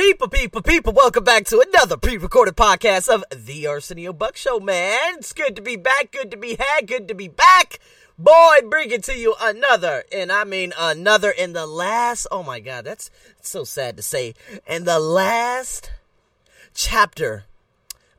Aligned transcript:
People, 0.00 0.28
people, 0.28 0.62
people, 0.62 0.92
welcome 0.94 1.24
back 1.24 1.44
to 1.44 1.60
another 1.60 1.98
pre-recorded 1.98 2.56
podcast 2.56 3.06
of 3.06 3.22
The 3.30 3.66
Arsenio 3.66 4.14
Buck 4.14 4.34
Show, 4.34 4.58
man. 4.58 5.16
It's 5.18 5.34
good 5.34 5.54
to 5.56 5.62
be 5.62 5.76
back, 5.76 6.10
good 6.10 6.30
to 6.30 6.38
be 6.38 6.56
had, 6.58 6.86
good 6.86 7.06
to 7.08 7.14
be 7.14 7.28
back. 7.28 7.78
Boy, 8.18 8.60
bringing 8.70 9.02
to 9.02 9.14
you 9.14 9.34
another, 9.38 10.04
and 10.10 10.32
I 10.32 10.44
mean 10.44 10.72
another 10.78 11.30
in 11.30 11.52
the 11.52 11.66
last, 11.66 12.26
oh 12.30 12.42
my 12.42 12.60
god, 12.60 12.86
that's 12.86 13.10
so 13.42 13.62
sad 13.62 13.98
to 13.98 14.02
say, 14.02 14.34
in 14.66 14.84
the 14.84 14.98
last 14.98 15.90
chapter 16.72 17.44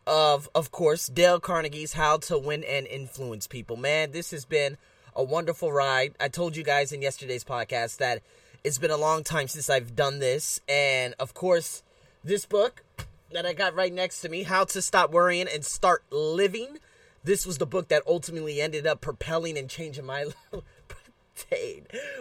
of, 0.05 0.51
of 0.53 0.69
course, 0.69 1.07
Dale 1.07 1.39
Carnegie's 1.39 1.93
How 1.93 2.17
to 2.17 2.37
Win 2.37 2.63
and 2.63 2.85
Influence 2.85 3.47
People. 3.47 3.75
Man, 3.75 4.11
this 4.11 4.29
has 4.29 4.45
been 4.45 4.77
a 5.15 5.23
wonderful 5.23 5.71
ride. 5.71 6.13
I 6.19 6.27
told 6.27 6.55
you 6.55 6.63
guys 6.63 6.91
in 6.91 7.01
yesterday's 7.01 7.43
podcast 7.43 7.97
that 7.97 8.21
it's 8.63 8.77
been 8.77 8.91
a 8.91 8.97
long 8.97 9.23
time 9.23 9.47
since 9.47 9.69
I've 9.69 9.95
done 9.95 10.19
this. 10.19 10.61
And 10.67 11.15
of 11.19 11.33
course, 11.33 11.83
this 12.23 12.45
book 12.45 12.83
that 13.31 13.45
I 13.45 13.53
got 13.53 13.75
right 13.75 13.93
next 13.93 14.21
to 14.21 14.29
me, 14.29 14.43
How 14.43 14.65
to 14.65 14.81
Stop 14.81 15.11
Worrying 15.11 15.47
and 15.47 15.65
Start 15.65 16.03
Living, 16.11 16.77
this 17.23 17.45
was 17.45 17.57
the 17.57 17.65
book 17.65 17.87
that 17.89 18.03
ultimately 18.07 18.61
ended 18.61 18.87
up 18.87 19.01
propelling 19.01 19.57
and 19.57 19.69
changing 19.69 20.05
my 20.05 20.23
life. 20.51 20.63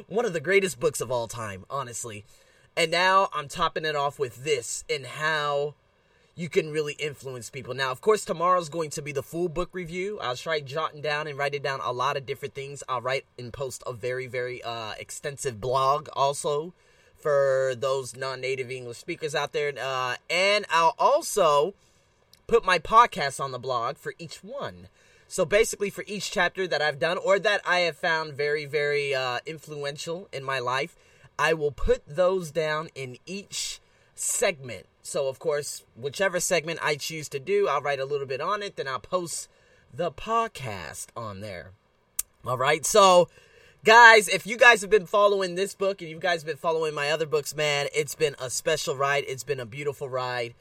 One 0.09 0.25
of 0.25 0.33
the 0.33 0.41
greatest 0.41 0.81
books 0.81 1.01
of 1.01 1.11
all 1.11 1.29
time, 1.29 1.65
honestly. 1.69 2.25
And 2.77 2.91
now 2.91 3.29
I'm 3.35 3.49
topping 3.49 3.85
it 3.85 3.97
off 3.97 4.19
with 4.19 4.45
this 4.45 4.85
and 4.89 5.05
how 5.05 5.75
you 6.41 6.49
can 6.49 6.71
really 6.71 6.95
influence 6.95 7.51
people. 7.51 7.75
Now, 7.75 7.91
of 7.91 8.01
course, 8.01 8.25
tomorrow's 8.25 8.71
going 8.71 8.89
to 8.91 9.03
be 9.03 9.13
the 9.13 9.23
full 9.23 9.51
book 9.51 9.69
review. 9.75 10.19
I'll 10.21 10.37
try 10.37 10.61
jotting 10.61 11.03
down 11.03 11.27
and 11.27 11.37
writing 11.37 11.61
down 11.61 11.81
a 11.85 11.93
lot 11.93 12.17
of 12.17 12.25
different 12.25 12.55
things. 12.55 12.83
I'll 12.89 13.03
write 13.03 13.27
and 13.39 13.53
post 13.53 13.83
a 13.87 13.93
very, 13.93 14.27
very 14.27 14.63
uh, 14.63 14.93
extensive 14.99 15.61
blog 15.61 16.09
also 16.15 16.73
for 17.15 17.75
those 17.77 18.17
non-native 18.17 18.71
English 18.71 18.97
speakers 18.97 19.35
out 19.35 19.53
there. 19.53 19.75
Uh, 19.79 20.17
and 20.31 20.65
I'll 20.71 20.95
also 20.99 21.75
put 22.47 22.65
my 22.65 22.79
podcast 22.79 23.39
on 23.39 23.53
the 23.53 23.59
blog 23.59 23.99
for 23.99 24.15
each 24.19 24.43
one. 24.43 24.89
So 25.29 25.45
basically, 25.45 25.91
for 25.91 26.05
each 26.07 26.31
chapter 26.31 26.67
that 26.67 26.81
I've 26.81 26.99
done 26.99 27.19
or 27.19 27.39
that 27.39 27.61
I 27.67 27.81
have 27.81 27.99
found 27.99 28.33
very, 28.33 28.65
very 28.65 29.15
uh, 29.15 29.41
influential 29.45 30.27
in 30.33 30.43
my 30.43 30.59
life, 30.59 30.97
I 31.39 31.53
will 31.53 31.71
put 31.71 32.03
those 32.07 32.51
down 32.51 32.89
in 32.95 33.19
each 33.27 33.79
segment. 34.21 34.87
So, 35.03 35.29
of 35.29 35.39
course, 35.39 35.85
whichever 35.97 36.41
segment 36.41 36.79
I 36.83 36.97
choose 36.97 37.29
to 37.31 37.39
do, 37.39 37.69
I'll 37.69 37.81
write 37.81 38.01
a 38.01 38.05
little 38.05 38.27
bit 38.27 38.41
on 38.41 38.63
it, 38.63 38.77
then 38.77 38.87
I'll 38.87 39.01
post 39.01 39.49
the 39.93 40.13
podcast 40.13 41.07
on 41.17 41.41
there. 41.41 41.73
All 42.47 42.59
right. 42.59 42.85
So, 42.87 43.29
guys, 43.85 44.29
if 44.29 44.47
you 44.47 44.57
guys 44.57 44.83
have 44.83 44.91
been 44.91 45.07
following 45.07 45.55
this 45.55 45.75
book 45.75 46.01
and 46.01 46.11
you 46.11 46.19
guys 46.19 46.43
have 46.43 46.47
been 46.47 46.57
following 46.57 46.95
my 46.95 47.11
other 47.11 47.27
books, 47.27 47.55
man, 47.55 47.89
it's 47.95 48.15
been 48.15 48.37
a 48.39 48.51
special 48.51 48.97
ride. 48.97 49.25
It's 49.27 49.45
been 49.45 49.61
a 49.61 49.67
beautiful 49.67 50.09
ride. 50.09 50.55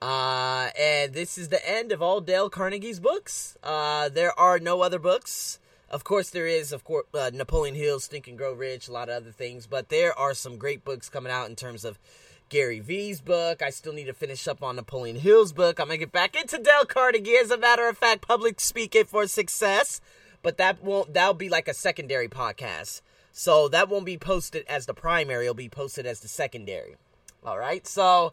Uh, 0.00 0.70
and 0.78 1.12
this 1.12 1.36
is 1.36 1.48
the 1.50 1.68
end 1.68 1.92
of 1.92 2.00
all 2.00 2.20
Dale 2.20 2.48
Carnegie's 2.48 3.00
books. 3.00 3.58
Uh, 3.62 4.08
there 4.08 4.38
are 4.38 4.58
no 4.58 4.80
other 4.80 4.98
books. 4.98 5.58
Of 5.90 6.04
course, 6.04 6.30
there 6.30 6.46
is, 6.46 6.72
of 6.72 6.84
course, 6.84 7.06
uh, 7.12 7.30
Napoleon 7.34 7.74
Hill, 7.74 7.98
Think 7.98 8.28
and 8.28 8.38
Grow 8.38 8.52
Rich, 8.52 8.88
a 8.88 8.92
lot 8.92 9.08
of 9.08 9.16
other 9.16 9.32
things, 9.32 9.66
but 9.66 9.88
there 9.88 10.16
are 10.16 10.34
some 10.34 10.56
great 10.56 10.84
books 10.84 11.08
coming 11.08 11.32
out 11.32 11.50
in 11.50 11.56
terms 11.56 11.84
of 11.84 11.98
Gary 12.50 12.80
Vee's 12.80 13.20
book. 13.20 13.62
I 13.62 13.70
still 13.70 13.92
need 13.92 14.04
to 14.04 14.12
finish 14.12 14.46
up 14.46 14.62
on 14.62 14.76
Napoleon 14.76 15.16
Hill's 15.16 15.52
book. 15.52 15.78
I'm 15.78 15.86
gonna 15.86 15.98
get 15.98 16.12
back 16.12 16.34
into 16.34 16.58
Dale 16.58 16.84
Carnegie, 16.84 17.36
as 17.36 17.50
a 17.50 17.56
matter 17.56 17.88
of 17.88 17.96
fact, 17.96 18.26
public 18.26 18.60
speaking 18.60 19.04
for 19.04 19.26
success. 19.26 20.00
But 20.42 20.58
that 20.58 20.82
won't 20.82 21.14
that'll 21.14 21.34
be 21.34 21.48
like 21.48 21.68
a 21.68 21.74
secondary 21.74 22.28
podcast. 22.28 23.02
So 23.32 23.68
that 23.68 23.88
won't 23.88 24.04
be 24.04 24.18
posted 24.18 24.64
as 24.68 24.86
the 24.86 24.94
primary, 24.94 25.46
it'll 25.46 25.54
be 25.54 25.68
posted 25.68 26.04
as 26.04 26.20
the 26.20 26.28
secondary. 26.28 26.96
Alright, 27.46 27.86
so 27.86 28.32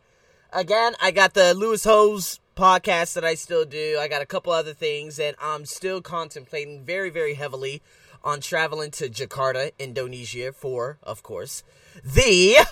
again, 0.52 0.96
I 1.00 1.12
got 1.12 1.36
the 1.36 1.54
Lewis 1.54 1.84
Howes 1.84 2.40
podcast 2.56 3.14
that 3.14 3.24
I 3.24 3.36
still 3.36 3.66
do. 3.66 3.98
I 4.00 4.08
got 4.08 4.24
a 4.24 4.26
couple 4.26 4.52
other 4.52 4.74
things, 4.74 5.20
and 5.20 5.36
I'm 5.40 5.66
still 5.66 6.02
contemplating 6.02 6.84
very, 6.84 7.12
very 7.12 7.36
heavily 7.36 7.84
on 8.24 8.42
traveling 8.42 8.90
to 8.92 9.10
Jakarta, 9.10 9.72
Indonesia 9.78 10.52
for, 10.52 10.98
of 11.04 11.22
course, 11.22 11.64
the 12.04 12.66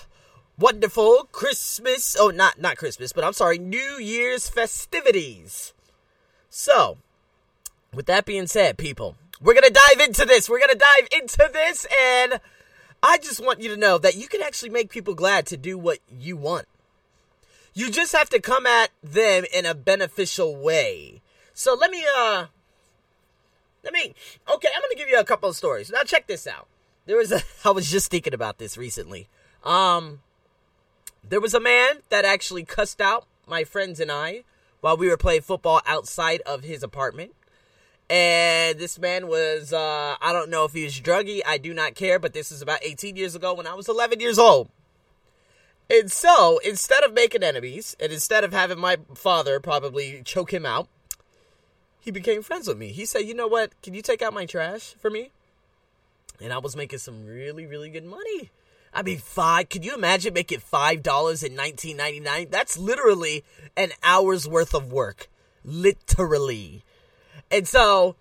wonderful 0.58 1.28
Christmas. 1.32 2.16
Oh, 2.18 2.30
not 2.30 2.60
not 2.60 2.76
Christmas, 2.76 3.12
but 3.12 3.24
I'm 3.24 3.32
sorry, 3.32 3.58
New 3.58 3.98
Year's 3.98 4.48
festivities. 4.48 5.72
So, 6.48 6.98
with 7.92 8.06
that 8.06 8.24
being 8.24 8.46
said, 8.46 8.78
people, 8.78 9.16
we're 9.40 9.54
gonna 9.54 9.70
dive 9.70 10.00
into 10.00 10.24
this. 10.24 10.48
We're 10.48 10.60
gonna 10.60 10.74
dive 10.74 11.08
into 11.12 11.50
this, 11.52 11.86
and 12.00 12.40
I 13.02 13.18
just 13.18 13.44
want 13.44 13.60
you 13.60 13.68
to 13.70 13.76
know 13.76 13.98
that 13.98 14.16
you 14.16 14.28
can 14.28 14.42
actually 14.42 14.70
make 14.70 14.90
people 14.90 15.14
glad 15.14 15.46
to 15.46 15.56
do 15.56 15.78
what 15.78 15.98
you 16.10 16.36
want. 16.36 16.66
You 17.74 17.90
just 17.90 18.12
have 18.12 18.30
to 18.30 18.40
come 18.40 18.66
at 18.66 18.90
them 19.02 19.44
in 19.52 19.66
a 19.66 19.74
beneficial 19.74 20.56
way. 20.56 21.20
So 21.52 21.74
let 21.74 21.90
me 21.90 22.04
uh 22.16 22.46
let 23.84 23.92
me 23.92 24.14
okay, 24.52 24.68
I'm 24.74 24.82
gonna 24.82 24.94
give 24.96 25.08
you 25.08 25.18
a 25.18 25.24
couple 25.24 25.48
of 25.48 25.56
stories. 25.56 25.90
Now 25.90 26.02
check 26.02 26.26
this 26.26 26.46
out. 26.46 26.68
There 27.04 27.16
was 27.16 27.32
a 27.32 27.42
I 27.64 27.70
was 27.70 27.90
just 27.90 28.10
thinking 28.10 28.34
about 28.34 28.58
this 28.58 28.78
recently. 28.78 29.28
Um 29.62 30.20
there 31.28 31.40
was 31.40 31.54
a 31.54 31.60
man 31.60 32.02
that 32.08 32.24
actually 32.24 32.64
cussed 32.64 33.00
out 33.00 33.26
my 33.46 33.64
friends 33.64 34.00
and 34.00 34.10
I 34.10 34.44
while 34.80 34.96
we 34.96 35.08
were 35.08 35.16
playing 35.16 35.42
football 35.42 35.80
outside 35.86 36.40
of 36.42 36.62
his 36.62 36.82
apartment. 36.82 37.34
And 38.08 38.78
this 38.78 38.98
man 38.98 39.26
was, 39.26 39.72
uh, 39.72 40.16
I 40.20 40.32
don't 40.32 40.50
know 40.50 40.64
if 40.64 40.72
he 40.72 40.84
was 40.84 41.00
druggy, 41.00 41.40
I 41.44 41.58
do 41.58 41.74
not 41.74 41.96
care, 41.96 42.20
but 42.20 42.32
this 42.32 42.52
is 42.52 42.62
about 42.62 42.78
18 42.82 43.16
years 43.16 43.34
ago 43.34 43.54
when 43.54 43.66
I 43.66 43.74
was 43.74 43.88
11 43.88 44.20
years 44.20 44.38
old. 44.38 44.70
And 45.90 46.10
so, 46.10 46.58
instead 46.64 47.04
of 47.04 47.12
making 47.12 47.42
enemies, 47.42 47.96
and 48.00 48.12
instead 48.12 48.44
of 48.44 48.52
having 48.52 48.78
my 48.78 48.96
father 49.14 49.60
probably 49.60 50.22
choke 50.24 50.52
him 50.52 50.66
out, 50.66 50.88
he 52.00 52.10
became 52.10 52.42
friends 52.42 52.68
with 52.68 52.78
me. 52.78 52.88
He 52.88 53.04
said, 53.04 53.20
You 53.20 53.34
know 53.34 53.46
what? 53.46 53.70
Can 53.82 53.94
you 53.94 54.02
take 54.02 54.22
out 54.22 54.34
my 54.34 54.46
trash 54.46 54.94
for 54.98 55.10
me? 55.10 55.30
And 56.40 56.52
I 56.52 56.58
was 56.58 56.76
making 56.76 56.98
some 56.98 57.24
really, 57.24 57.66
really 57.66 57.88
good 57.88 58.04
money. 58.04 58.50
I 58.96 59.02
mean, 59.02 59.18
five. 59.18 59.68
Could 59.68 59.84
you 59.84 59.94
imagine 59.94 60.32
making 60.32 60.60
five 60.60 61.02
dollars 61.02 61.42
in 61.42 61.54
1999? 61.54 62.48
That's 62.50 62.78
literally 62.78 63.44
an 63.76 63.90
hour's 64.02 64.48
worth 64.48 64.74
of 64.74 64.90
work, 64.90 65.28
literally. 65.62 66.82
And 67.50 67.68
so, 67.68 68.16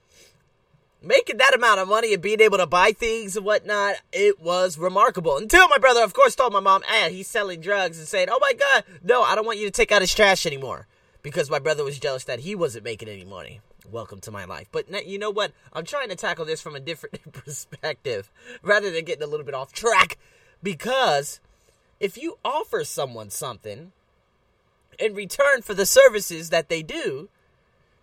making 1.01 1.37
that 1.37 1.55
amount 1.55 1.79
of 1.79 1.87
money 1.87 2.13
and 2.13 2.21
being 2.21 2.41
able 2.41 2.57
to 2.57 2.67
buy 2.67 2.91
things 2.91 3.37
and 3.37 3.45
whatnot, 3.45 3.95
it 4.11 4.41
was 4.41 4.77
remarkable. 4.77 5.37
Until 5.37 5.69
my 5.69 5.77
brother, 5.77 6.03
of 6.03 6.13
course, 6.13 6.35
told 6.35 6.51
my 6.51 6.59
mom, 6.59 6.83
"Ah, 6.89 7.07
he's 7.09 7.29
selling 7.29 7.61
drugs," 7.61 7.97
and 7.97 8.07
saying, 8.07 8.27
"Oh 8.29 8.39
my 8.41 8.51
God, 8.51 8.83
no, 9.01 9.23
I 9.23 9.33
don't 9.35 9.45
want 9.45 9.59
you 9.59 9.65
to 9.67 9.71
take 9.71 9.93
out 9.93 10.01
his 10.01 10.13
trash 10.13 10.45
anymore," 10.45 10.87
because 11.21 11.49
my 11.49 11.59
brother 11.59 11.85
was 11.85 11.97
jealous 11.99 12.25
that 12.25 12.39
he 12.39 12.53
wasn't 12.53 12.83
making 12.83 13.07
any 13.07 13.23
money. 13.23 13.61
Welcome 13.89 14.19
to 14.21 14.31
my 14.31 14.43
life. 14.43 14.67
But 14.73 15.07
you 15.07 15.19
know 15.19 15.29
what? 15.29 15.53
I'm 15.71 15.85
trying 15.85 16.09
to 16.09 16.15
tackle 16.15 16.43
this 16.43 16.61
from 16.61 16.75
a 16.75 16.81
different 16.81 17.31
perspective 17.31 18.29
rather 18.61 18.91
than 18.91 19.05
getting 19.05 19.23
a 19.23 19.27
little 19.27 19.45
bit 19.45 19.55
off 19.55 19.71
track. 19.71 20.17
Because 20.65 21.39
if 21.99 22.17
you 22.17 22.39
offer 22.43 22.83
someone 22.83 23.29
something 23.29 23.91
in 24.97 25.13
return 25.13 25.61
for 25.61 25.75
the 25.75 25.85
services 25.85 26.49
that 26.49 26.69
they 26.69 26.81
do, 26.81 27.29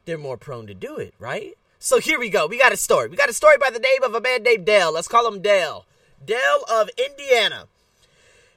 they're 0.04 0.16
more 0.16 0.36
prone 0.36 0.68
to 0.68 0.74
do 0.74 0.96
it, 0.96 1.12
right? 1.18 1.58
So 1.80 1.98
here 1.98 2.20
we 2.20 2.30
go. 2.30 2.46
We 2.46 2.58
got 2.58 2.70
a 2.70 2.76
story. 2.76 3.08
We 3.08 3.16
got 3.16 3.28
a 3.28 3.32
story 3.32 3.56
by 3.58 3.70
the 3.70 3.80
name 3.80 4.04
of 4.04 4.14
a 4.14 4.20
man 4.20 4.44
named 4.44 4.64
Dale. 4.64 4.92
Let's 4.92 5.08
call 5.08 5.26
him 5.26 5.42
Dale. 5.42 5.86
Dale 6.24 6.64
of 6.70 6.88
Indiana. 6.96 7.66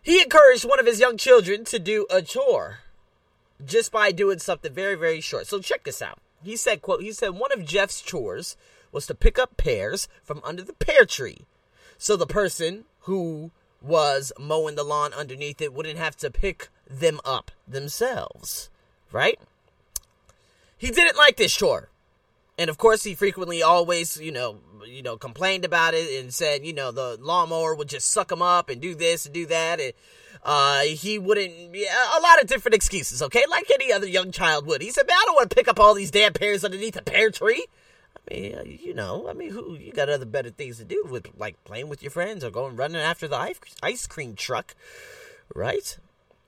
He 0.03 0.21
encouraged 0.21 0.65
one 0.65 0.79
of 0.79 0.85
his 0.85 0.99
young 0.99 1.17
children 1.17 1.65
to 1.65 1.79
do 1.79 2.05
a 2.11 2.21
chore 2.21 2.81
just 3.65 3.91
by 3.91 4.11
doing 4.11 4.37
something 4.37 4.71
very, 4.71 4.93
very 4.93 5.19
short. 5.19 5.47
So 5.47 5.59
check 5.61 5.83
this 5.83 6.03
out. 6.03 6.19
He 6.43 6.57
said, 6.57 6.83
quote, 6.83 7.01
he 7.01 7.11
said 7.11 7.29
one 7.29 7.51
of 7.51 7.65
Jeff's 7.65 8.03
chores 8.03 8.55
was 8.91 9.07
to 9.07 9.15
pick 9.15 9.39
up 9.39 9.57
pears 9.57 10.07
from 10.23 10.41
under 10.43 10.61
the 10.61 10.73
pear 10.73 11.05
tree. 11.05 11.47
So 11.97 12.15
the 12.15 12.27
person 12.27 12.85
who 12.99 13.49
was 13.85 14.31
mowing 14.39 14.75
the 14.75 14.83
lawn 14.83 15.13
underneath 15.13 15.61
it 15.61 15.73
wouldn't 15.73 15.97
have 15.97 16.15
to 16.17 16.31
pick 16.31 16.69
them 16.89 17.19
up 17.23 17.51
themselves, 17.67 18.69
right? 19.11 19.39
He 20.77 20.91
didn't 20.91 21.17
like 21.17 21.37
this 21.37 21.55
chore. 21.55 21.89
And 22.57 22.69
of 22.69 22.77
course, 22.77 23.03
he 23.03 23.15
frequently 23.15 23.61
always, 23.61 24.17
you 24.17 24.31
know, 24.31 24.59
you 24.85 25.01
know, 25.01 25.17
complained 25.17 25.65
about 25.65 25.93
it 25.93 26.21
and 26.21 26.33
said, 26.33 26.65
you 26.65 26.73
know, 26.73 26.91
the 26.91 27.17
lawnmower 27.19 27.75
would 27.75 27.89
just 27.89 28.11
suck 28.11 28.31
him 28.31 28.41
up 28.41 28.69
and 28.69 28.81
do 28.81 28.95
this 28.95 29.25
and 29.25 29.33
do 29.33 29.45
that. 29.47 29.79
And 29.79 29.93
uh, 30.43 30.81
he 30.81 31.19
wouldn't, 31.19 31.75
Yeah, 31.75 32.17
a 32.17 32.21
lot 32.21 32.41
of 32.41 32.47
different 32.47 32.75
excuses, 32.75 33.21
okay? 33.21 33.43
Like 33.49 33.69
any 33.73 33.91
other 33.91 34.07
young 34.07 34.31
child 34.31 34.67
would. 34.67 34.81
He 34.81 34.91
said, 34.91 35.07
man, 35.07 35.17
I 35.19 35.23
don't 35.25 35.35
want 35.35 35.49
to 35.49 35.55
pick 35.55 35.67
up 35.67 35.79
all 35.79 35.93
these 35.93 36.11
damn 36.11 36.33
pears 36.33 36.63
underneath 36.63 36.95
a 36.95 37.01
pear 37.01 37.29
tree. 37.29 37.65
I 38.29 38.33
mean, 38.33 38.55
uh, 38.55 38.63
you 38.63 38.93
know, 38.93 39.27
I 39.29 39.33
mean, 39.33 39.51
who 39.51 39.75
you 39.75 39.91
got 39.91 40.09
other 40.09 40.25
better 40.25 40.49
things 40.49 40.77
to 40.77 40.85
do 40.85 41.05
with 41.09 41.29
like 41.37 41.63
playing 41.63 41.89
with 41.89 42.01
your 42.01 42.11
friends 42.11 42.43
or 42.43 42.49
going 42.49 42.75
running 42.75 43.01
after 43.01 43.27
the 43.27 43.53
ice 43.83 44.07
cream 44.07 44.35
truck, 44.35 44.75
right? 45.53 45.97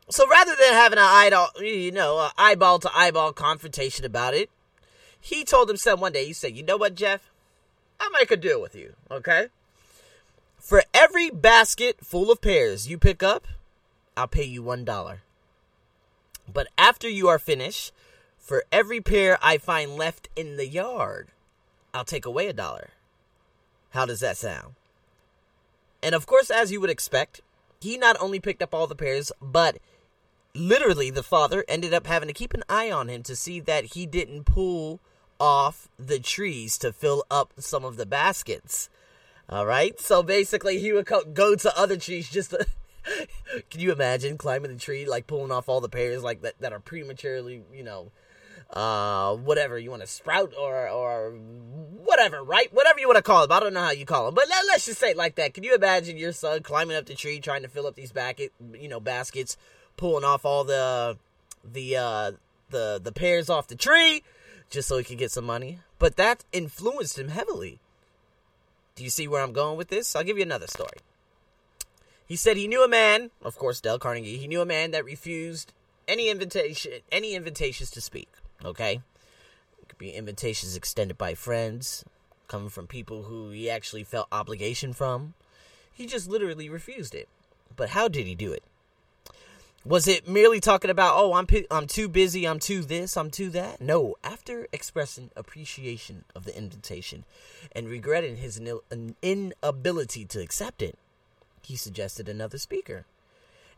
So 0.10 0.28
rather 0.28 0.56
than 0.56 0.74
having 0.74 0.98
an 1.00 1.06
eyeball, 1.06 1.50
you 1.60 1.92
know, 1.92 2.30
eyeball 2.38 2.80
to 2.80 2.98
eyeball 2.98 3.34
confrontation 3.34 4.06
about 4.06 4.34
it, 4.34 4.50
he 5.20 5.44
told 5.44 5.68
himself 5.68 6.00
one 6.00 6.14
day, 6.14 6.26
he 6.26 6.34
said, 6.34 6.56
"You 6.56 6.64
know 6.64 6.78
what, 6.78 6.96
Jeff? 6.96 7.30
I'll 8.00 8.12
make 8.12 8.32
a 8.32 8.38
deal 8.38 8.62
with 8.62 8.76
you, 8.76 8.94
okay? 9.12 9.48
For 10.58 10.84
every 10.94 11.30
basket 11.30 11.98
full 12.04 12.32
of 12.32 12.42
pears 12.42 12.88
you 12.88 12.98
pick 12.98 13.24
up, 13.24 13.48
I'll 14.16 14.28
pay 14.28 14.44
you 14.44 14.64
one. 14.64 14.86
But 14.86 16.68
after 16.78 17.10
you 17.10 17.28
are 17.28 17.40
finished, 17.40 17.92
for 18.38 18.64
every 18.72 19.02
pear 19.02 19.38
I 19.42 19.58
find 19.58 19.96
left 19.96 20.30
in 20.36 20.58
the 20.58 20.68
yard, 20.68 21.30
I'll 21.94 22.06
take 22.06 22.26
away 22.26 22.48
a 22.48 22.54
dollar. 22.54 22.90
How 23.92 24.06
does 24.06 24.20
that 24.20 24.38
sound? 24.38 24.76
And 26.04 26.14
of 26.14 26.26
course, 26.26 26.50
as 26.50 26.72
you 26.72 26.80
would 26.82 26.90
expect, 26.90 27.42
he 27.82 27.98
not 27.98 28.18
only 28.20 28.40
picked 28.40 28.62
up 28.62 28.74
all 28.74 28.88
the 28.88 28.96
pears, 28.96 29.32
but 29.42 29.78
literally 30.54 31.10
the 31.10 31.24
father 31.24 31.64
ended 31.68 31.94
up 31.94 32.08
having 32.08 32.28
to 32.28 32.34
keep 32.34 32.54
an 32.54 32.64
eye 32.70 32.92
on 32.92 33.08
him 33.08 33.24
to 33.24 33.36
see 33.36 33.60
that 33.62 33.94
he 33.94 34.06
didn't 34.06 34.46
pull 34.46 35.00
off 35.40 35.88
the 35.98 36.20
trees 36.20 36.78
to 36.80 36.92
fill 36.92 37.24
up 37.30 37.54
some 37.58 37.86
of 37.86 37.98
the 37.98 38.06
baskets. 38.06 38.90
All 39.50 39.66
right. 39.66 40.00
So 40.00 40.24
basically, 40.24 40.80
he 40.80 40.92
would 40.92 41.06
go 41.06 41.56
to 41.56 41.78
other 41.78 41.98
trees 41.98 42.30
just 42.30 42.52
to. 42.52 42.66
can 43.70 43.80
you 43.80 43.92
imagine 43.92 44.38
climbing 44.38 44.74
the 44.74 44.80
tree, 44.80 45.06
like 45.06 45.28
pulling 45.28 45.52
off 45.52 45.70
all 45.70 45.82
the 45.82 45.90
pears 45.90 46.24
like 46.24 46.42
that, 46.42 46.56
that 46.60 46.74
are 46.74 46.80
prematurely, 46.80 47.64
you 47.74 47.84
know, 47.84 48.12
uh, 48.72 49.36
whatever 49.36 49.78
you 49.78 49.90
want 49.90 50.02
to 50.02 50.08
sprout 50.08 50.54
or 50.60 50.90
or 50.90 51.32
whatever, 52.04 52.44
right? 52.44 52.74
Whatever 52.74 53.00
you 53.00 53.08
want 53.08 53.18
to 53.18 53.24
call 53.24 53.42
them. 53.42 53.52
I 53.52 53.60
don't 53.60 53.74
know 53.74 53.82
how 53.82 53.92
you 53.92 54.06
call 54.06 54.26
them, 54.26 54.36
but 54.36 54.48
let, 54.50 54.76
us 54.76 54.86
just 54.86 55.00
say 55.00 55.12
it 55.12 55.18
like 55.18 55.36
that. 55.36 55.54
Can 55.54 55.64
you 55.64 55.76
imagine 55.76 56.18
your 56.18 56.34
son 56.34 56.64
climbing 56.64 56.98
up 56.98 57.06
the 57.06 57.16
tree 57.16 57.40
trying 57.40 57.64
to 57.64 57.68
fill 57.70 57.88
up 57.88 57.96
these 57.96 58.12
bucket, 58.12 58.52
you 58.74 58.88
know, 58.88 59.00
baskets, 59.00 59.58
pulling 59.96 60.24
off 60.24 60.46
all 60.46 60.64
the 60.64 61.18
the 61.64 61.98
uh, 61.98 62.32
the 62.70 63.00
the 63.02 63.12
pears 63.12 63.50
off 63.50 63.68
the 63.68 63.76
tree 63.76 64.24
just 64.70 64.88
so 64.88 64.98
he 64.98 65.04
could 65.04 65.18
get 65.18 65.32
some 65.32 65.46
money? 65.46 65.80
But 66.00 66.18
that 66.18 66.44
influenced 66.52 67.18
him 67.18 67.30
heavily. 67.30 67.80
Do 68.96 69.04
you 69.04 69.10
see 69.10 69.28
where 69.28 69.44
I'm 69.44 69.54
going 69.54 69.78
with 69.78 69.90
this? 69.90 70.16
I'll 70.16 70.24
give 70.24 70.38
you 70.38 70.44
another 70.44 70.68
story. 70.68 70.98
He 72.26 72.36
said 72.36 72.58
he 72.58 72.68
knew 72.68 72.84
a 72.84 72.90
man, 72.90 73.32
of 73.42 73.58
course, 73.58 73.80
Dale 73.80 74.00
Carnegie. 74.00 74.38
He 74.38 74.48
knew 74.48 74.60
a 74.60 74.66
man 74.66 74.92
that 74.92 75.06
refused 75.06 75.72
any 76.08 76.30
invitation, 76.30 76.92
any 77.12 77.36
invitations 77.36 77.90
to 77.92 78.02
speak. 78.02 78.28
Okay, 78.66 79.02
it 79.82 79.90
could 79.90 79.98
be 79.98 80.12
invitations 80.12 80.76
extended 80.76 81.18
by 81.18 81.36
friends, 81.36 82.04
coming 82.48 82.70
from 82.70 82.88
people 82.88 83.24
who 83.24 83.50
he 83.52 83.70
actually 83.70 84.04
felt 84.04 84.28
obligation 84.32 84.94
from. 84.94 85.34
He 85.94 86.06
just 86.06 86.28
literally 86.28 86.70
refused 86.70 87.16
it. 87.16 87.28
But 87.76 87.90
how 87.90 88.08
did 88.08 88.26
he 88.26 88.36
do 88.36 88.52
it? 88.52 88.64
Was 89.86 90.08
it 90.08 90.28
merely 90.28 90.60
talking 90.60 90.90
about, 90.90 91.16
oh, 91.16 91.34
I'm 91.34 91.48
I'm 91.72 91.88
too 91.88 92.10
busy, 92.10 92.46
I'm 92.46 92.60
too 92.60 92.82
this, 92.82 93.16
I'm 93.16 93.30
too 93.30 93.50
that? 93.52 93.80
No. 93.80 94.16
After 94.24 94.68
expressing 94.74 95.30
appreciation 95.36 96.26
of 96.36 96.44
the 96.44 96.58
invitation 96.58 97.24
and 97.72 97.88
regretting 97.88 98.38
his 98.38 98.60
inability 99.22 100.26
to 100.26 100.42
accept 100.42 100.82
it, 100.82 100.98
he 101.62 101.76
suggested 101.76 102.28
another 102.28 102.58
speaker. 102.58 103.06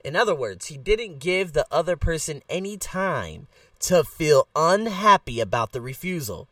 In 0.03 0.15
other 0.15 0.33
words, 0.33 0.67
he 0.67 0.77
didn't 0.77 1.19
give 1.19 1.53
the 1.53 1.67
other 1.69 1.95
person 1.95 2.41
any 2.49 2.77
time 2.77 3.47
to 3.79 4.03
feel 4.03 4.47
unhappy 4.55 5.39
about 5.39 5.71
the 5.71 5.81
refusal. 5.81 6.47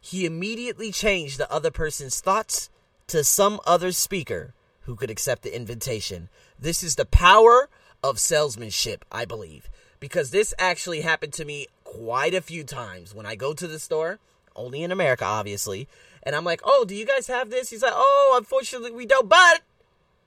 He 0.00 0.26
immediately 0.26 0.92
changed 0.92 1.38
the 1.38 1.50
other 1.50 1.70
person's 1.70 2.20
thoughts 2.20 2.68
to 3.06 3.24
some 3.24 3.60
other 3.66 3.92
speaker 3.92 4.54
who 4.82 4.96
could 4.96 5.10
accept 5.10 5.42
the 5.42 5.54
invitation. 5.54 6.28
This 6.58 6.82
is 6.82 6.96
the 6.96 7.06
power 7.06 7.68
of 8.02 8.18
salesmanship, 8.18 9.04
I 9.10 9.24
believe, 9.24 9.70
because 10.00 10.30
this 10.30 10.52
actually 10.58 11.00
happened 11.00 11.32
to 11.34 11.44
me 11.44 11.68
quite 11.84 12.34
a 12.34 12.42
few 12.42 12.64
times 12.64 13.14
when 13.14 13.24
I 13.24 13.34
go 13.34 13.54
to 13.54 13.66
the 13.66 13.78
store, 13.78 14.18
only 14.56 14.82
in 14.82 14.92
America, 14.92 15.24
obviously, 15.24 15.88
and 16.22 16.34
I'm 16.34 16.44
like, 16.44 16.60
oh, 16.64 16.84
do 16.86 16.94
you 16.94 17.06
guys 17.06 17.26
have 17.28 17.50
this? 17.50 17.70
He's 17.70 17.82
like, 17.82 17.92
oh, 17.94 18.34
unfortunately, 18.36 18.90
we 18.90 19.06
don't, 19.06 19.28
but 19.28 19.62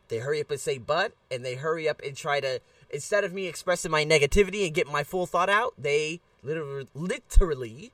they 0.07 0.19
hurry 0.19 0.41
up 0.41 0.51
and 0.51 0.59
say 0.59 0.77
but, 0.77 1.13
and 1.29 1.45
they 1.45 1.55
hurry 1.55 1.87
up 1.87 2.01
and 2.03 2.15
try 2.15 2.39
to, 2.39 2.61
instead 2.89 3.23
of 3.23 3.33
me 3.33 3.47
expressing 3.47 3.91
my 3.91 4.05
negativity 4.05 4.65
and 4.65 4.73
getting 4.73 4.93
my 4.93 5.03
full 5.03 5.25
thought 5.25 5.49
out, 5.49 5.73
they 5.77 6.21
literally, 6.47 6.87
literally 6.93 7.91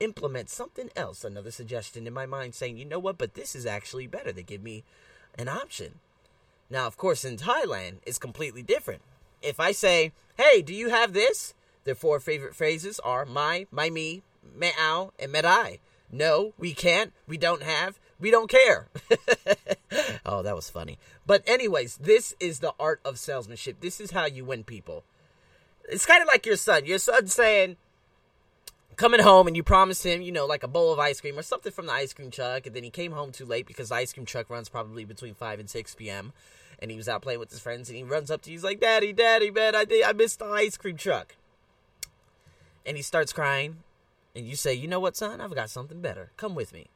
implement 0.00 0.48
something 0.48 0.90
else. 0.96 1.24
Another 1.24 1.50
suggestion 1.50 2.06
in 2.06 2.14
my 2.14 2.26
mind 2.26 2.54
saying, 2.54 2.78
you 2.78 2.84
know 2.84 2.98
what, 2.98 3.18
but 3.18 3.34
this 3.34 3.56
is 3.56 3.66
actually 3.66 4.06
better. 4.06 4.32
They 4.32 4.42
give 4.42 4.62
me 4.62 4.84
an 5.36 5.48
option. 5.48 5.98
Now, 6.70 6.86
of 6.86 6.96
course, 6.96 7.24
in 7.24 7.36
Thailand, 7.36 7.96
it's 8.06 8.18
completely 8.18 8.62
different. 8.62 9.02
If 9.42 9.58
I 9.58 9.72
say, 9.72 10.12
hey, 10.36 10.62
do 10.62 10.74
you 10.74 10.90
have 10.90 11.12
this? 11.12 11.54
Their 11.84 11.94
four 11.94 12.20
favorite 12.20 12.54
phrases 12.54 13.00
are 13.00 13.24
my, 13.24 13.66
my 13.70 13.90
me, 13.90 14.22
meow, 14.54 15.12
and 15.18 15.32
medai. 15.32 15.78
No, 16.10 16.52
we 16.58 16.74
can't. 16.74 17.12
We 17.26 17.36
don't 17.36 17.62
have. 17.62 17.98
We 18.20 18.30
don't 18.30 18.50
care. 18.50 18.88
oh, 20.26 20.42
that 20.42 20.56
was 20.56 20.70
funny. 20.70 20.98
But, 21.26 21.42
anyways, 21.46 21.96
this 21.96 22.34
is 22.40 22.60
the 22.60 22.74
art 22.80 23.00
of 23.04 23.18
salesmanship. 23.18 23.80
This 23.80 24.00
is 24.00 24.10
how 24.10 24.26
you 24.26 24.44
win 24.44 24.64
people. 24.64 25.04
It's 25.88 26.06
kind 26.06 26.22
of 26.22 26.28
like 26.28 26.44
your 26.44 26.56
son. 26.56 26.84
Your 26.84 26.98
son 26.98 27.28
saying, 27.28 27.76
coming 28.98 29.20
home 29.20 29.46
and 29.46 29.56
you 29.56 29.62
promised 29.62 30.04
him, 30.04 30.20
you 30.20 30.32
know, 30.32 30.44
like 30.44 30.62
a 30.62 30.68
bowl 30.68 30.92
of 30.92 30.98
ice 30.98 31.20
cream 31.20 31.38
or 31.38 31.42
something 31.42 31.72
from 31.72 31.86
the 31.86 31.92
ice 31.92 32.12
cream 32.12 32.30
truck, 32.30 32.66
and 32.66 32.76
then 32.76 32.82
he 32.82 32.90
came 32.90 33.12
home 33.12 33.32
too 33.32 33.46
late 33.46 33.66
because 33.66 33.88
the 33.88 33.94
ice 33.94 34.12
cream 34.12 34.26
truck 34.26 34.50
runs 34.50 34.68
probably 34.68 35.04
between 35.06 35.34
5 35.34 35.60
and 35.60 35.70
6 35.70 35.94
p.m. 35.94 36.32
And 36.80 36.90
he 36.90 36.96
was 36.96 37.08
out 37.08 37.22
playing 37.22 37.40
with 37.40 37.50
his 37.50 37.60
friends, 37.60 37.88
and 37.88 37.96
he 37.96 38.04
runs 38.04 38.30
up 38.30 38.42
to 38.42 38.50
you, 38.50 38.56
he's 38.56 38.64
like, 38.64 38.80
Daddy, 38.80 39.12
Daddy, 39.12 39.50
man, 39.50 39.74
I, 39.74 39.84
did, 39.84 40.04
I 40.04 40.12
missed 40.12 40.40
the 40.40 40.46
ice 40.46 40.76
cream 40.76 40.96
truck. 40.96 41.36
And 42.84 42.96
he 42.96 43.02
starts 43.02 43.32
crying, 43.32 43.78
and 44.34 44.46
you 44.46 44.56
say, 44.56 44.74
You 44.74 44.88
know 44.88 45.00
what, 45.00 45.16
son? 45.16 45.40
I've 45.40 45.54
got 45.54 45.70
something 45.70 46.00
better. 46.00 46.30
Come 46.36 46.54
with 46.54 46.72
me. 46.72 46.88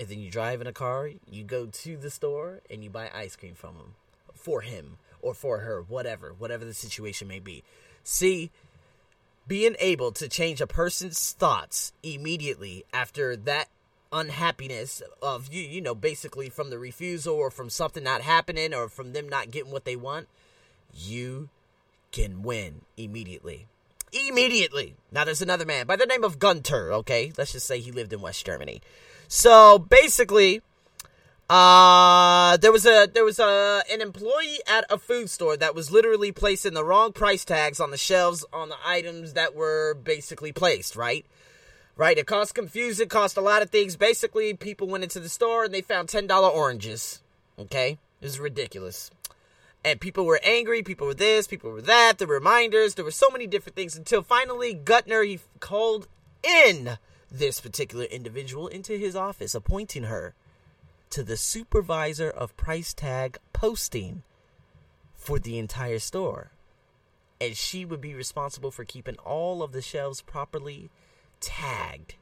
And 0.00 0.08
then 0.08 0.18
you 0.18 0.30
drive 0.30 0.60
in 0.60 0.66
a 0.66 0.72
car, 0.72 1.10
you 1.30 1.44
go 1.44 1.66
to 1.66 1.96
the 1.96 2.10
store, 2.10 2.60
and 2.70 2.82
you 2.82 2.90
buy 2.90 3.10
ice 3.14 3.36
cream 3.36 3.54
from 3.54 3.76
him. 3.76 3.94
For 4.34 4.62
him 4.62 4.98
or 5.20 5.34
for 5.34 5.58
her, 5.58 5.82
whatever, 5.82 6.34
whatever 6.36 6.64
the 6.64 6.74
situation 6.74 7.28
may 7.28 7.38
be. 7.38 7.62
See, 8.02 8.50
being 9.46 9.76
able 9.78 10.12
to 10.12 10.28
change 10.28 10.60
a 10.60 10.66
person's 10.66 11.32
thoughts 11.32 11.92
immediately 12.02 12.84
after 12.92 13.36
that 13.36 13.68
unhappiness 14.12 15.02
of 15.22 15.50
you 15.50 15.62
you 15.62 15.80
know 15.80 15.94
basically 15.94 16.50
from 16.50 16.68
the 16.68 16.78
refusal 16.78 17.34
or 17.34 17.50
from 17.50 17.70
something 17.70 18.04
not 18.04 18.20
happening 18.20 18.74
or 18.74 18.88
from 18.88 19.14
them 19.14 19.26
not 19.26 19.50
getting 19.50 19.72
what 19.72 19.86
they 19.86 19.96
want 19.96 20.28
you 20.94 21.48
can 22.10 22.42
win 22.42 22.82
immediately 22.98 23.66
immediately. 24.12 24.94
Now 25.10 25.24
there's 25.24 25.42
another 25.42 25.64
man 25.64 25.86
by 25.86 25.96
the 25.96 26.06
name 26.06 26.24
of 26.24 26.38
Gunter, 26.38 26.92
okay? 26.92 27.32
Let's 27.36 27.52
just 27.52 27.66
say 27.66 27.80
he 27.80 27.92
lived 27.92 28.12
in 28.12 28.20
West 28.20 28.44
Germany. 28.44 28.82
So 29.28 29.78
basically, 29.78 30.62
uh 31.52 32.56
there 32.56 32.72
was 32.72 32.86
a 32.86 33.06
there 33.12 33.24
was 33.24 33.38
a 33.38 33.82
an 33.92 34.00
employee 34.00 34.58
at 34.66 34.86
a 34.88 34.96
food 34.96 35.28
store 35.28 35.54
that 35.54 35.74
was 35.74 35.90
literally 35.90 36.32
placing 36.32 36.72
the 36.72 36.84
wrong 36.84 37.12
price 37.12 37.44
tags 37.44 37.78
on 37.78 37.90
the 37.90 37.98
shelves 37.98 38.42
on 38.54 38.70
the 38.70 38.76
items 38.86 39.34
that 39.34 39.54
were 39.54 39.92
basically 39.92 40.50
placed, 40.50 40.96
right? 40.96 41.26
Right, 41.94 42.16
it 42.16 42.26
caused 42.26 42.54
confusion, 42.54 43.02
it 43.02 43.10
cost 43.10 43.36
a 43.36 43.42
lot 43.42 43.60
of 43.60 43.68
things. 43.68 43.96
Basically, 43.96 44.54
people 44.54 44.88
went 44.88 45.04
into 45.04 45.20
the 45.20 45.28
store 45.28 45.64
and 45.64 45.74
they 45.74 45.82
found 45.82 46.08
$10 46.08 46.26
oranges. 46.54 47.20
Okay? 47.58 47.98
This 48.22 48.32
is 48.32 48.40
ridiculous 48.40 49.10
and 49.84 50.00
people 50.00 50.24
were 50.24 50.40
angry, 50.44 50.82
people 50.82 51.06
were 51.06 51.14
this, 51.14 51.46
people 51.46 51.70
were 51.70 51.82
that, 51.82 52.18
the 52.18 52.26
reminders, 52.26 52.94
there 52.94 53.04
were 53.04 53.10
so 53.10 53.30
many 53.30 53.46
different 53.46 53.76
things 53.76 53.96
until 53.96 54.22
finally 54.22 54.74
Gunter 54.74 55.22
he 55.22 55.40
called 55.60 56.08
in 56.42 56.98
this 57.30 57.60
particular 57.60 58.04
individual 58.04 58.68
into 58.68 58.96
his 58.96 59.16
office, 59.16 59.54
appointing 59.54 60.04
her 60.04 60.34
to 61.12 61.22
the 61.22 61.36
supervisor 61.36 62.28
of 62.28 62.56
price 62.56 62.92
tag 62.92 63.38
posting 63.52 64.22
for 65.14 65.38
the 65.38 65.58
entire 65.58 65.98
store. 65.98 66.50
And 67.40 67.56
she 67.56 67.84
would 67.84 68.00
be 68.00 68.14
responsible 68.14 68.70
for 68.70 68.84
keeping 68.84 69.16
all 69.24 69.62
of 69.62 69.72
the 69.72 69.82
shelves 69.82 70.20
properly 70.22 70.90
tagged. 71.40 72.14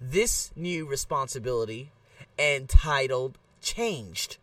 This 0.00 0.50
new 0.56 0.86
responsibility 0.86 1.92
entitled 2.38 3.38
changed 3.60 4.38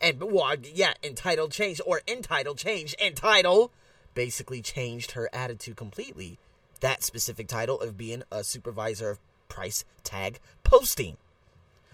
and 0.00 0.22
well, 0.22 0.54
yeah, 0.62 0.94
entitled 1.02 1.52
changed 1.52 1.80
or 1.84 2.02
entitled 2.06 2.58
changed. 2.58 2.94
Entitled 3.00 3.70
basically 4.14 4.62
changed 4.62 5.12
her 5.12 5.28
attitude 5.32 5.76
completely. 5.76 6.38
That 6.80 7.02
specific 7.02 7.48
title 7.48 7.80
of 7.80 7.96
being 7.96 8.22
a 8.30 8.44
supervisor 8.44 9.10
of 9.10 9.18
price 9.48 9.84
tag 10.04 10.38
posting. 10.62 11.16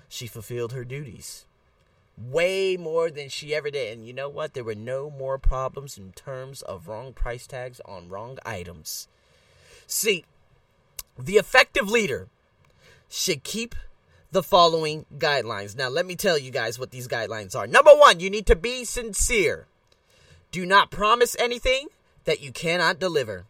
She 0.09 0.27
fulfilled 0.27 0.73
her 0.73 0.85
duties 0.85 1.47
way 2.17 2.77
more 2.77 3.11
than 3.11 3.29
she 3.29 3.55
ever 3.55 3.71
did. 3.71 3.97
And 3.97 4.07
you 4.07 4.13
know 4.13 4.29
what? 4.29 4.55
There 4.55 4.65
were 4.65 4.75
no 4.75 5.11
more 5.11 5.39
problems 5.39 5.99
in 5.99 6.13
terms 6.13 6.63
of 6.63 6.89
wrong 6.89 7.13
price 7.13 7.47
tags 7.47 7.81
on 7.85 8.09
wrong 8.09 8.39
items. 8.45 9.09
See, 9.87 10.25
the 11.19 11.35
effective 11.35 11.89
leader 11.89 12.29
should 13.09 13.43
keep 13.43 13.75
the 14.31 14.43
following 14.43 15.07
guidelines. 15.17 15.77
Now, 15.77 15.89
let 15.89 16.07
me 16.07 16.17
tell 16.17 16.39
you 16.39 16.51
guys 16.51 16.79
what 16.79 16.91
these 16.91 17.07
guidelines 17.07 17.55
are. 17.55 17.67
Number 17.67 17.93
one, 17.93 18.21
you 18.21 18.31
need 18.31 18.47
to 18.47 18.57
be 18.57 18.85
sincere. 18.85 19.67
Do 20.51 20.67
not 20.67 20.91
promise 20.91 21.37
anything 21.39 21.89
that 22.25 22.41
you 22.41 22.51
cannot 22.51 22.99
deliver. 22.99 23.45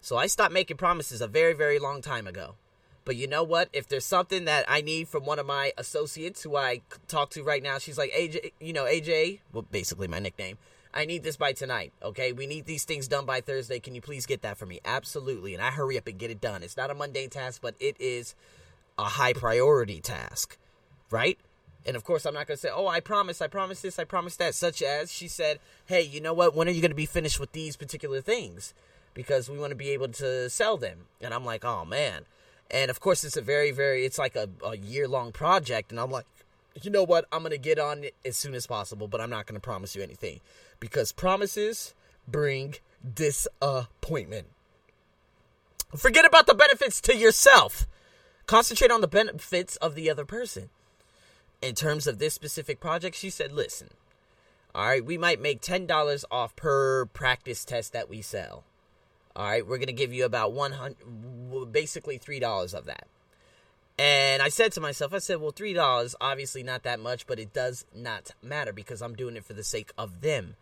So 0.00 0.16
I 0.16 0.26
stopped 0.26 0.52
making 0.52 0.76
promises 0.76 1.20
a 1.20 1.28
very, 1.28 1.52
very 1.52 1.78
long 1.78 2.00
time 2.00 2.26
ago. 2.26 2.54
But 3.08 3.16
you 3.16 3.26
know 3.26 3.42
what? 3.42 3.70
If 3.72 3.88
there's 3.88 4.04
something 4.04 4.44
that 4.44 4.66
I 4.68 4.82
need 4.82 5.08
from 5.08 5.24
one 5.24 5.38
of 5.38 5.46
my 5.46 5.72
associates 5.78 6.42
who 6.42 6.56
I 6.58 6.82
talk 7.06 7.30
to 7.30 7.42
right 7.42 7.62
now, 7.62 7.78
she's 7.78 7.96
like, 7.96 8.12
AJ, 8.12 8.52
you 8.60 8.74
know, 8.74 8.84
AJ, 8.84 9.38
well, 9.50 9.64
basically 9.70 10.08
my 10.08 10.18
nickname. 10.18 10.58
I 10.92 11.06
need 11.06 11.22
this 11.22 11.38
by 11.38 11.54
tonight. 11.54 11.94
Okay, 12.02 12.32
we 12.32 12.46
need 12.46 12.66
these 12.66 12.84
things 12.84 13.08
done 13.08 13.24
by 13.24 13.40
Thursday. 13.40 13.80
Can 13.80 13.94
you 13.94 14.02
please 14.02 14.26
get 14.26 14.42
that 14.42 14.58
for 14.58 14.66
me? 14.66 14.80
Absolutely, 14.84 15.54
and 15.54 15.62
I 15.62 15.70
hurry 15.70 15.96
up 15.96 16.06
and 16.06 16.18
get 16.18 16.30
it 16.30 16.38
done. 16.38 16.62
It's 16.62 16.76
not 16.76 16.90
a 16.90 16.94
mundane 16.94 17.30
task, 17.30 17.62
but 17.62 17.74
it 17.80 17.96
is 17.98 18.34
a 18.98 19.04
high 19.04 19.32
priority 19.32 20.02
task, 20.02 20.58
right? 21.10 21.38
And 21.86 21.96
of 21.96 22.04
course, 22.04 22.26
I'm 22.26 22.34
not 22.34 22.46
going 22.46 22.58
to 22.58 22.60
say, 22.60 22.70
oh, 22.70 22.88
I 22.88 23.00
promise, 23.00 23.40
I 23.40 23.46
promise 23.46 23.80
this, 23.80 23.98
I 23.98 24.04
promise 24.04 24.36
that. 24.36 24.54
Such 24.54 24.82
as 24.82 25.10
she 25.10 25.28
said, 25.28 25.60
hey, 25.86 26.02
you 26.02 26.20
know 26.20 26.34
what? 26.34 26.54
When 26.54 26.68
are 26.68 26.72
you 26.72 26.82
going 26.82 26.90
to 26.90 26.94
be 26.94 27.06
finished 27.06 27.40
with 27.40 27.52
these 27.52 27.74
particular 27.74 28.20
things? 28.20 28.74
Because 29.14 29.48
we 29.48 29.58
want 29.58 29.70
to 29.70 29.76
be 29.76 29.88
able 29.92 30.08
to 30.08 30.50
sell 30.50 30.76
them. 30.76 31.06
And 31.22 31.32
I'm 31.32 31.46
like, 31.46 31.64
oh, 31.64 31.86
man. 31.86 32.26
And 32.70 32.90
of 32.90 33.00
course, 33.00 33.24
it's 33.24 33.36
a 33.36 33.42
very, 33.42 33.70
very, 33.70 34.04
it's 34.04 34.18
like 34.18 34.36
a, 34.36 34.48
a 34.64 34.76
year 34.76 35.08
long 35.08 35.32
project. 35.32 35.90
And 35.90 36.00
I'm 36.00 36.10
like, 36.10 36.26
you 36.82 36.90
know 36.90 37.04
what? 37.04 37.26
I'm 37.32 37.40
going 37.40 37.50
to 37.50 37.58
get 37.58 37.78
on 37.78 38.04
it 38.04 38.14
as 38.24 38.36
soon 38.36 38.54
as 38.54 38.66
possible, 38.66 39.08
but 39.08 39.20
I'm 39.20 39.30
not 39.30 39.46
going 39.46 39.54
to 39.54 39.60
promise 39.60 39.96
you 39.96 40.02
anything. 40.02 40.40
Because 40.80 41.12
promises 41.12 41.94
bring 42.26 42.74
disappointment. 43.14 44.48
Forget 45.96 46.26
about 46.26 46.46
the 46.46 46.54
benefits 46.54 47.00
to 47.02 47.16
yourself. 47.16 47.86
Concentrate 48.46 48.90
on 48.90 49.00
the 49.00 49.08
benefits 49.08 49.76
of 49.76 49.94
the 49.94 50.10
other 50.10 50.24
person 50.24 50.68
in 51.60 51.74
terms 51.74 52.06
of 52.06 52.18
this 52.18 52.34
specific 52.34 52.80
project, 52.80 53.16
she 53.16 53.30
said, 53.30 53.52
listen, 53.52 53.88
all 54.74 54.86
right, 54.86 55.04
we 55.04 55.18
might 55.18 55.40
make 55.40 55.60
$10 55.60 56.24
off 56.30 56.54
per 56.56 57.06
practice 57.06 57.64
test 57.64 57.92
that 57.92 58.08
we 58.08 58.22
sell. 58.22 58.64
All 59.38 59.44
right, 59.44 59.66
we're 59.66 59.78
going 59.78 59.86
to 59.86 59.92
give 59.94 60.12
you 60.12 60.24
about 60.24 60.52
100 60.52 61.72
basically 61.72 62.18
$3 62.18 62.74
of 62.74 62.86
that. 62.86 63.06
And 63.98 64.42
I 64.42 64.48
said 64.48 64.72
to 64.72 64.80
myself, 64.80 65.14
I 65.14 65.18
said, 65.18 65.40
well, 65.40 65.52
$3 65.52 66.14
obviously 66.20 66.62
not 66.62 66.82
that 66.82 67.00
much, 67.00 67.26
but 67.26 67.38
it 67.38 67.54
does 67.54 67.86
not 67.94 68.32
matter 68.42 68.72
because 68.72 69.00
I'm 69.00 69.14
doing 69.14 69.36
it 69.36 69.44
for 69.44 69.54
the 69.54 69.64
sake 69.64 69.92
of 69.96 70.20
them. 70.20 70.56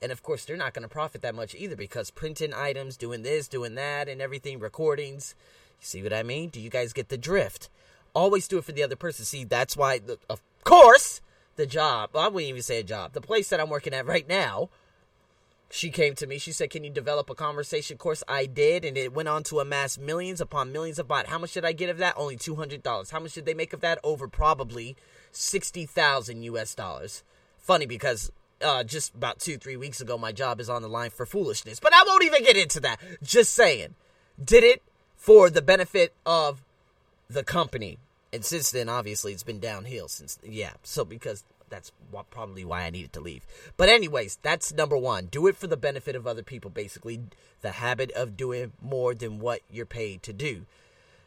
And 0.00 0.10
of 0.10 0.22
course, 0.22 0.44
they're 0.44 0.56
not 0.56 0.74
going 0.74 0.82
to 0.82 0.88
profit 0.88 1.22
that 1.22 1.34
much 1.34 1.54
either 1.54 1.76
because 1.76 2.10
printing 2.10 2.52
items, 2.52 2.96
doing 2.96 3.22
this, 3.22 3.46
doing 3.46 3.76
that, 3.76 4.08
and 4.08 4.20
everything, 4.20 4.58
recordings. 4.58 5.34
You 5.80 5.86
see 5.86 6.02
what 6.02 6.12
I 6.12 6.22
mean? 6.22 6.48
Do 6.48 6.60
you 6.60 6.70
guys 6.70 6.92
get 6.92 7.10
the 7.10 7.18
drift? 7.18 7.68
always 8.14 8.48
do 8.48 8.58
it 8.58 8.64
for 8.64 8.72
the 8.72 8.82
other 8.82 8.96
person. 8.96 9.24
See, 9.24 9.44
that's 9.44 9.76
why, 9.76 9.98
the, 9.98 10.18
of 10.28 10.40
course, 10.64 11.20
the 11.56 11.66
job, 11.66 12.10
well, 12.12 12.24
I 12.24 12.28
wouldn't 12.28 12.50
even 12.50 12.62
say 12.62 12.80
a 12.80 12.84
job, 12.84 13.12
the 13.12 13.20
place 13.20 13.48
that 13.50 13.60
I'm 13.60 13.70
working 13.70 13.94
at 13.94 14.06
right 14.06 14.28
now, 14.28 14.70
she 15.74 15.90
came 15.90 16.14
to 16.16 16.26
me. 16.26 16.36
She 16.36 16.52
said, 16.52 16.68
Can 16.68 16.84
you 16.84 16.90
develop 16.90 17.30
a 17.30 17.34
conversation 17.34 17.96
course? 17.96 18.22
I 18.28 18.44
did, 18.44 18.84
and 18.84 18.94
it 18.98 19.14
went 19.14 19.28
on 19.28 19.42
to 19.44 19.58
amass 19.58 19.96
millions 19.96 20.38
upon 20.38 20.70
millions 20.70 20.98
of 20.98 21.08
baht. 21.08 21.28
How 21.28 21.38
much 21.38 21.54
did 21.54 21.64
I 21.64 21.72
get 21.72 21.88
of 21.88 21.96
that? 21.96 22.12
Only 22.18 22.36
$200. 22.36 23.10
How 23.10 23.18
much 23.18 23.32
did 23.32 23.46
they 23.46 23.54
make 23.54 23.72
of 23.72 23.80
that? 23.80 23.98
Over 24.04 24.28
probably 24.28 24.96
60,000 25.30 26.42
US 26.42 26.74
dollars. 26.74 27.24
Funny 27.58 27.86
because 27.86 28.30
uh, 28.60 28.84
just 28.84 29.14
about 29.14 29.38
two, 29.38 29.56
three 29.56 29.78
weeks 29.78 30.02
ago, 30.02 30.18
my 30.18 30.30
job 30.30 30.60
is 30.60 30.68
on 30.68 30.82
the 30.82 30.90
line 30.90 31.08
for 31.08 31.24
foolishness. 31.24 31.80
But 31.80 31.94
I 31.94 32.04
won't 32.06 32.24
even 32.24 32.44
get 32.44 32.58
into 32.58 32.78
that. 32.80 33.00
Just 33.22 33.54
saying. 33.54 33.94
Did 34.42 34.64
it 34.64 34.82
for 35.16 35.48
the 35.48 35.62
benefit 35.62 36.14
of 36.26 36.62
the 37.30 37.44
company. 37.44 37.98
And 38.32 38.44
since 38.44 38.70
then, 38.70 38.88
obviously, 38.88 39.32
it's 39.32 39.42
been 39.42 39.60
downhill 39.60 40.08
since, 40.08 40.38
yeah. 40.42 40.72
So, 40.82 41.04
because 41.04 41.44
that's 41.68 41.92
what, 42.10 42.30
probably 42.30 42.64
why 42.64 42.82
I 42.82 42.90
needed 42.90 43.12
to 43.14 43.20
leave. 43.20 43.44
But, 43.76 43.88
anyways, 43.88 44.38
that's 44.42 44.72
number 44.72 44.96
one. 44.96 45.26
Do 45.26 45.46
it 45.46 45.56
for 45.56 45.66
the 45.66 45.76
benefit 45.76 46.16
of 46.16 46.26
other 46.26 46.42
people, 46.42 46.70
basically. 46.70 47.20
The 47.60 47.72
habit 47.72 48.10
of 48.12 48.36
doing 48.36 48.72
more 48.80 49.14
than 49.14 49.38
what 49.38 49.60
you're 49.70 49.86
paid 49.86 50.22
to 50.24 50.32
do. 50.32 50.62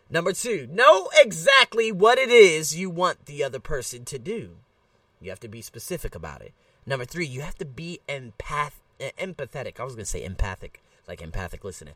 Number 0.09 0.33
two, 0.33 0.67
know 0.71 1.09
exactly 1.15 1.91
what 1.91 2.17
it 2.17 2.29
is 2.29 2.75
you 2.75 2.89
want 2.89 3.25
the 3.25 3.43
other 3.43 3.59
person 3.59 4.05
to 4.05 4.19
do. 4.19 4.57
You 5.19 5.29
have 5.29 5.39
to 5.39 5.47
be 5.47 5.61
specific 5.61 6.13
about 6.13 6.41
it. 6.41 6.53
Number 6.85 7.05
three, 7.05 7.25
you 7.25 7.41
have 7.41 7.57
to 7.59 7.65
be 7.65 8.01
empath- 8.07 8.81
empathetic. 8.99 9.79
I 9.79 9.83
was 9.83 9.95
to 9.95 10.05
say 10.05 10.23
empathic, 10.23 10.81
like 11.07 11.21
empathic 11.21 11.63
listening. 11.63 11.95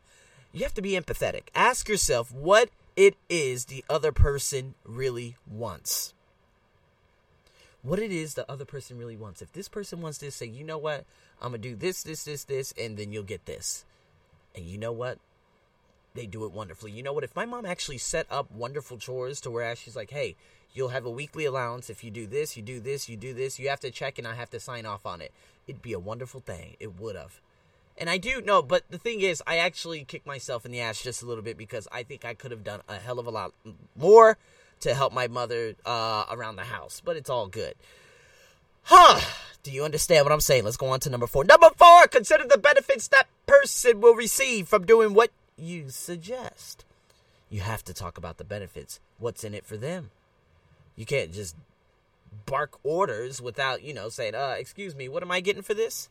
You 0.52 0.64
have 0.64 0.74
to 0.74 0.82
be 0.82 0.92
empathetic. 0.92 1.42
Ask 1.54 1.88
yourself 1.88 2.32
what 2.32 2.70
it 3.00 3.16
is 3.30 3.64
the 3.64 3.82
other 3.88 4.12
person 4.12 4.74
really 4.84 5.34
wants. 5.50 6.12
What 7.80 7.98
it 7.98 8.12
is 8.12 8.34
the 8.34 8.48
other 8.50 8.66
person 8.66 8.98
really 8.98 9.16
wants. 9.16 9.40
If 9.40 9.54
this 9.54 9.70
person 9.70 10.02
wants 10.02 10.18
to 10.18 10.30
say, 10.30 10.44
you 10.44 10.64
know 10.64 10.76
what, 10.76 11.06
I'm 11.40 11.52
going 11.52 11.62
to 11.62 11.68
do 11.70 11.76
this, 11.76 12.02
this, 12.02 12.24
this, 12.24 12.44
this, 12.44 12.74
and 12.78 12.98
then 12.98 13.10
you'll 13.10 13.22
get 13.22 13.46
this. 13.46 13.86
And 14.54 14.66
you 14.66 14.76
know 14.76 14.92
what? 14.92 15.18
They 16.12 16.26
do 16.26 16.44
it 16.44 16.52
wonderfully. 16.52 16.92
You 16.92 17.02
know 17.02 17.14
what? 17.14 17.24
If 17.24 17.34
my 17.34 17.46
mom 17.46 17.64
actually 17.64 17.96
set 17.96 18.26
up 18.30 18.50
wonderful 18.50 18.98
chores 18.98 19.40
to 19.40 19.50
where 19.50 19.74
she's 19.76 19.96
like, 19.96 20.10
hey, 20.10 20.36
you'll 20.74 20.88
have 20.90 21.06
a 21.06 21.10
weekly 21.10 21.46
allowance 21.46 21.88
if 21.88 22.04
you 22.04 22.10
do 22.10 22.26
this, 22.26 22.54
you 22.54 22.62
do 22.62 22.80
this, 22.80 23.08
you 23.08 23.16
do 23.16 23.32
this, 23.32 23.58
you 23.58 23.70
have 23.70 23.80
to 23.80 23.90
check 23.90 24.18
and 24.18 24.28
I 24.28 24.34
have 24.34 24.50
to 24.50 24.60
sign 24.60 24.84
off 24.84 25.06
on 25.06 25.22
it. 25.22 25.32
It'd 25.66 25.80
be 25.80 25.94
a 25.94 25.98
wonderful 25.98 26.40
thing. 26.40 26.76
It 26.78 27.00
would 27.00 27.16
have. 27.16 27.40
And 28.00 28.08
I 28.08 28.16
do 28.16 28.40
know, 28.40 28.62
but 28.62 28.84
the 28.90 28.96
thing 28.96 29.20
is, 29.20 29.42
I 29.46 29.58
actually 29.58 30.04
kicked 30.04 30.26
myself 30.26 30.64
in 30.64 30.72
the 30.72 30.80
ass 30.80 31.02
just 31.02 31.22
a 31.22 31.26
little 31.26 31.44
bit 31.44 31.58
because 31.58 31.86
I 31.92 32.02
think 32.02 32.24
I 32.24 32.32
could 32.32 32.50
have 32.50 32.64
done 32.64 32.80
a 32.88 32.96
hell 32.96 33.18
of 33.18 33.26
a 33.26 33.30
lot 33.30 33.52
more 33.94 34.38
to 34.80 34.94
help 34.94 35.12
my 35.12 35.28
mother 35.28 35.74
uh, 35.84 36.24
around 36.30 36.56
the 36.56 36.64
house. 36.64 37.02
But 37.04 37.18
it's 37.18 37.28
all 37.28 37.46
good. 37.46 37.74
Huh. 38.84 39.20
Do 39.62 39.70
you 39.70 39.84
understand 39.84 40.24
what 40.24 40.32
I'm 40.32 40.40
saying? 40.40 40.64
Let's 40.64 40.78
go 40.78 40.86
on 40.86 41.00
to 41.00 41.10
number 41.10 41.26
four. 41.26 41.44
Number 41.44 41.68
four, 41.76 42.06
consider 42.06 42.44
the 42.48 42.56
benefits 42.56 43.06
that 43.08 43.26
person 43.46 44.00
will 44.00 44.14
receive 44.14 44.66
from 44.66 44.86
doing 44.86 45.12
what 45.12 45.30
you 45.58 45.90
suggest. 45.90 46.86
You 47.50 47.60
have 47.60 47.84
to 47.84 47.92
talk 47.92 48.16
about 48.16 48.38
the 48.38 48.44
benefits. 48.44 49.00
What's 49.18 49.44
in 49.44 49.52
it 49.52 49.66
for 49.66 49.76
them? 49.76 50.10
You 50.96 51.04
can't 51.04 51.34
just 51.34 51.54
bark 52.46 52.78
orders 52.82 53.42
without, 53.42 53.82
you 53.82 53.92
know, 53.92 54.08
saying, 54.08 54.34
uh, 54.34 54.54
excuse 54.58 54.94
me, 54.96 55.08
what 55.10 55.22
am 55.22 55.30
I 55.30 55.40
getting 55.40 55.62
for 55.62 55.74
this? 55.74 56.08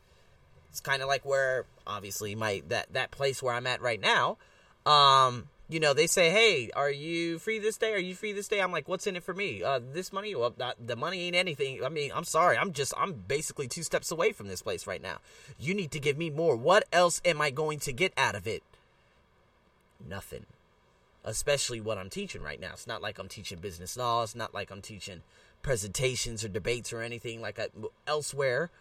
It's 0.70 0.80
kind 0.80 1.02
of 1.02 1.08
like 1.08 1.26
where 1.26 1.66
obviously 1.88 2.36
my 2.36 2.62
that 2.68 2.94
that 2.94 3.12
place 3.12 3.42
where 3.42 3.54
I'm 3.54 3.68
at 3.68 3.82
right 3.82 4.00
now. 4.00 4.38
Um, 4.86 5.50
you 5.68 5.80
know, 5.80 5.94
they 5.94 6.08
say, 6.08 6.32
"Hey, 6.32 6.72
are 6.76 6.90
you 6.90 7.38
free 7.38 7.60
this 7.60 7.78
day? 7.78 7.94
Are 7.94 8.00
you 8.00 8.16
free 8.16 8.34
this 8.34 8.48
day?" 8.48 8.62
I'm 8.62 8.72
like, 8.72 8.88
"What's 8.88 9.06
in 9.06 9.16
it 9.16 9.24
for 9.24 9.34
me? 9.34 9.62
Uh, 9.64 9.80
this 9.94 10.12
money? 10.12 10.34
Well, 10.36 10.54
not, 10.58 10.76
the 10.86 10.96
money 10.96 11.22
ain't 11.28 11.36
anything. 11.36 11.84
I 11.84 11.90
mean, 11.90 12.12
I'm 12.14 12.24
sorry. 12.24 12.58
I'm 12.58 12.74
just 12.74 12.94
I'm 12.98 13.14
basically 13.14 13.68
two 13.68 13.84
steps 13.84 14.12
away 14.12 14.32
from 14.32 14.48
this 14.48 14.62
place 14.62 14.88
right 14.88 15.02
now. 15.02 15.18
You 15.60 15.74
need 15.74 15.92
to 15.92 16.00
give 16.00 16.18
me 16.18 16.30
more. 16.30 16.56
What 16.56 16.86
else 16.92 17.22
am 17.24 17.40
I 17.42 17.52
going 17.52 17.80
to 17.80 17.94
get 17.94 18.14
out 18.18 18.36
of 18.36 18.48
it? 18.48 18.64
Nothing. 20.08 20.46
Especially 21.24 21.82
what 21.82 21.98
I'm 21.98 22.10
teaching 22.10 22.42
right 22.42 22.60
now. 22.60 22.72
It's 22.74 22.88
not 22.88 23.02
like 23.02 23.20
I'm 23.20 23.28
teaching 23.28 23.60
business 23.60 23.98
law. 23.98 24.24
It's 24.24 24.36
not 24.36 24.54
like 24.54 24.72
I'm 24.72 24.82
teaching 24.82 25.22
presentations 25.62 26.44
or 26.44 26.48
debates 26.48 26.94
or 26.94 27.02
anything 27.02 27.42
like 27.42 27.60
I, 27.60 27.68
elsewhere. 28.08 28.72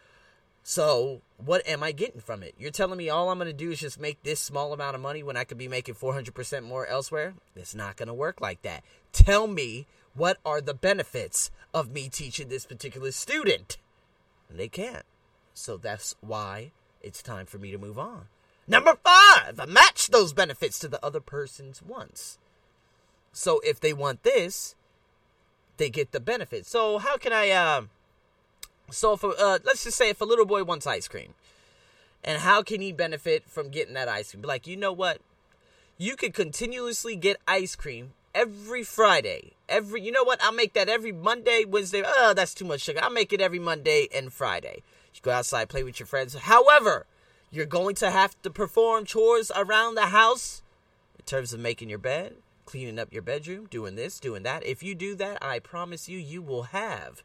So, 0.71 1.23
what 1.39 1.67
am 1.67 1.83
I 1.83 1.93
getting 1.93 2.21
from 2.21 2.43
it? 2.43 2.55
You're 2.59 2.71
telling 2.71 2.99
me 2.99 3.09
all 3.09 3.31
I'm 3.31 3.39
going 3.39 3.47
to 3.47 3.55
do 3.55 3.71
is 3.71 3.81
just 3.81 3.99
make 3.99 4.23
this 4.23 4.39
small 4.39 4.75
amount 4.75 4.97
of 4.97 5.01
money 5.01 5.23
when 5.23 5.35
I 5.35 5.45
could 5.45 5.57
be 5.57 5.67
making 5.67 5.95
400% 5.95 6.63
more 6.63 6.87
elsewhere? 6.87 7.33
It's 7.57 7.75
not 7.75 7.97
going 7.97 8.09
to 8.09 8.13
work 8.13 8.43
like 8.43 8.61
that. 8.61 8.85
Tell 9.11 9.47
me 9.47 9.87
what 10.13 10.37
are 10.45 10.61
the 10.61 10.75
benefits 10.75 11.51
of 11.73 11.91
me 11.91 12.11
teaching 12.11 12.51
this 12.51 12.67
particular 12.67 13.13
student? 13.13 13.79
And 14.51 14.61
they 14.61 14.69
can't. 14.69 15.07
So, 15.55 15.79
that's 15.79 16.17
why 16.21 16.73
it's 17.01 17.23
time 17.23 17.47
for 17.47 17.57
me 17.57 17.71
to 17.71 17.79
move 17.79 17.99
on. 17.99 18.27
Number 18.67 18.95
five, 19.03 19.67
match 19.67 20.09
those 20.09 20.35
benefits 20.35 20.79
to 20.81 20.89
the 20.89 21.03
other 21.03 21.21
person's 21.21 21.81
wants. 21.81 22.39
So, 23.33 23.61
if 23.61 23.81
they 23.81 23.95
want 23.95 24.23
this, 24.23 24.75
they 25.79 25.89
get 25.89 26.13
the 26.13 26.21
benefit. 26.21 26.67
So, 26.67 26.99
how 26.99 27.17
can 27.17 27.33
I. 27.33 27.53
Uh, 27.53 27.83
so, 28.91 29.19
a, 29.23 29.29
uh, 29.29 29.59
let's 29.65 29.85
just 29.85 29.97
say 29.97 30.11
if 30.11 30.21
a 30.21 30.25
little 30.25 30.47
boy 30.47 30.65
wants 30.65 30.87
ice 30.87 31.09
cream, 31.09 31.35
and 32.25 32.41
how 32.41 32.63
can 32.63 32.81
he 32.81 32.93
benefit 32.93 33.45
from 33.49 33.69
getting 33.69 33.95
that 33.95 34.09
ice 34.09 34.33
cream? 34.33 34.43
Like, 34.43 34.67
you 34.67 34.77
know 34.77 34.93
what? 34.93 35.21
You 35.97 36.17
could 36.17 36.35
continuously 36.35 37.17
get 37.17 37.39
ice 37.47 37.75
cream 37.77 38.13
every 38.35 38.83
Friday. 38.83 39.53
Every, 39.69 40.01
you 40.01 40.13
know 40.13 40.25
what? 40.25 40.43
I'll 40.43 40.53
make 40.53 40.73
that 40.75 40.89
every 40.89 41.13
Monday, 41.13 41.65
Wednesday. 41.67 42.03
Oh, 42.05 42.35
that's 42.35 42.55
too 42.55 42.65
much 42.65 42.83
sugar. 42.83 43.01
I'll 43.03 43.11
make 43.11 43.33
it 43.33 43.41
every 43.41 43.59
Monday 43.59 44.09
and 44.15 44.33
Friday. 44.33 44.83
You 45.15 45.21
go 45.23 45.33
outside, 45.33 45.69
play 45.69 45.83
with 45.83 45.99
your 45.99 46.07
friends. 46.07 46.35
However, 46.35 47.07
you're 47.51 47.67
going 47.67 47.97
to 47.97 48.11
have 48.11 48.41
to 48.43 48.51
perform 48.51 49.05
chores 49.05 49.51
around 49.57 49.97
the 49.97 50.07
house 50.07 50.63
in 51.19 51.25
terms 51.25 51.53
of 51.53 51.61
making 51.61 51.89
your 51.89 51.99
bed, 51.99 52.37
cleaning 52.65 52.99
up 52.99 53.13
your 53.13 53.23
bedroom, 53.23 53.67
doing 53.67 53.97
this, 53.97 54.21
doing 54.21 54.45
that. 54.45 54.65
If 54.65 54.83
you 54.83 54.95
do 54.95 55.17
that, 55.17 55.39
I 55.43 55.59
promise 55.59 56.09
you, 56.09 56.19
you 56.19 56.41
will 56.41 56.65
have 56.65 57.23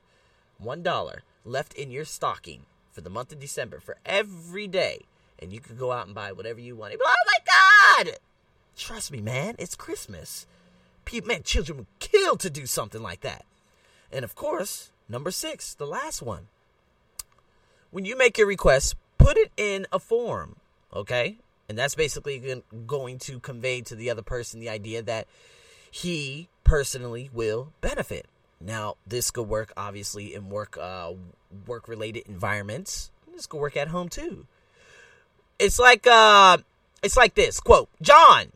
one 0.57 0.81
dollar 0.81 1.21
left 1.45 1.73
in 1.73 1.91
your 1.91 2.05
stocking 2.05 2.65
for 2.91 3.01
the 3.01 3.09
month 3.09 3.31
of 3.31 3.39
December 3.39 3.79
for 3.79 3.97
every 4.05 4.67
day, 4.67 5.01
and 5.39 5.51
you 5.51 5.59
could 5.59 5.77
go 5.77 5.91
out 5.91 6.05
and 6.05 6.15
buy 6.15 6.31
whatever 6.31 6.59
you 6.59 6.75
want. 6.75 6.93
oh 7.03 7.15
my 7.25 8.03
God! 8.05 8.17
Trust 8.77 9.11
me, 9.11 9.21
man, 9.21 9.55
it's 9.59 9.75
Christmas. 9.75 10.47
People, 11.05 11.27
man, 11.27 11.43
children 11.43 11.79
would 11.79 11.99
kill 11.99 12.37
to 12.37 12.49
do 12.49 12.65
something 12.65 13.01
like 13.01 13.21
that. 13.21 13.45
And 14.11 14.23
of 14.23 14.35
course, 14.35 14.91
number 15.09 15.31
six, 15.31 15.73
the 15.73 15.87
last 15.87 16.21
one. 16.21 16.47
When 17.91 18.05
you 18.05 18.17
make 18.17 18.37
your 18.37 18.47
request, 18.47 18.95
put 19.17 19.37
it 19.37 19.51
in 19.57 19.85
a 19.91 19.99
form, 19.99 20.55
okay? 20.93 21.37
And 21.69 21.77
that's 21.77 21.95
basically 21.95 22.61
going 22.87 23.19
to 23.19 23.39
convey 23.39 23.81
to 23.81 23.95
the 23.95 24.09
other 24.09 24.21
person 24.21 24.59
the 24.59 24.69
idea 24.69 25.01
that 25.01 25.27
he 25.91 26.49
personally 26.63 27.29
will 27.31 27.71
benefit. 27.81 28.25
Now, 28.65 28.95
this 29.05 29.29
could 29.29 29.47
work 29.49 29.73
obviously 29.75 30.33
in 30.33 30.49
work 30.49 30.77
uh, 30.79 31.13
work 31.67 31.87
related 31.87 32.23
environments. 32.27 33.11
This 33.33 33.45
could 33.45 33.59
work 33.59 33.75
at 33.75 33.89
home 33.89 34.09
too. 34.09 34.45
It's 35.59 35.79
like 35.79 36.07
uh 36.07 36.57
it's 37.01 37.17
like 37.17 37.35
this 37.35 37.59
quote, 37.59 37.89
John, 38.01 38.51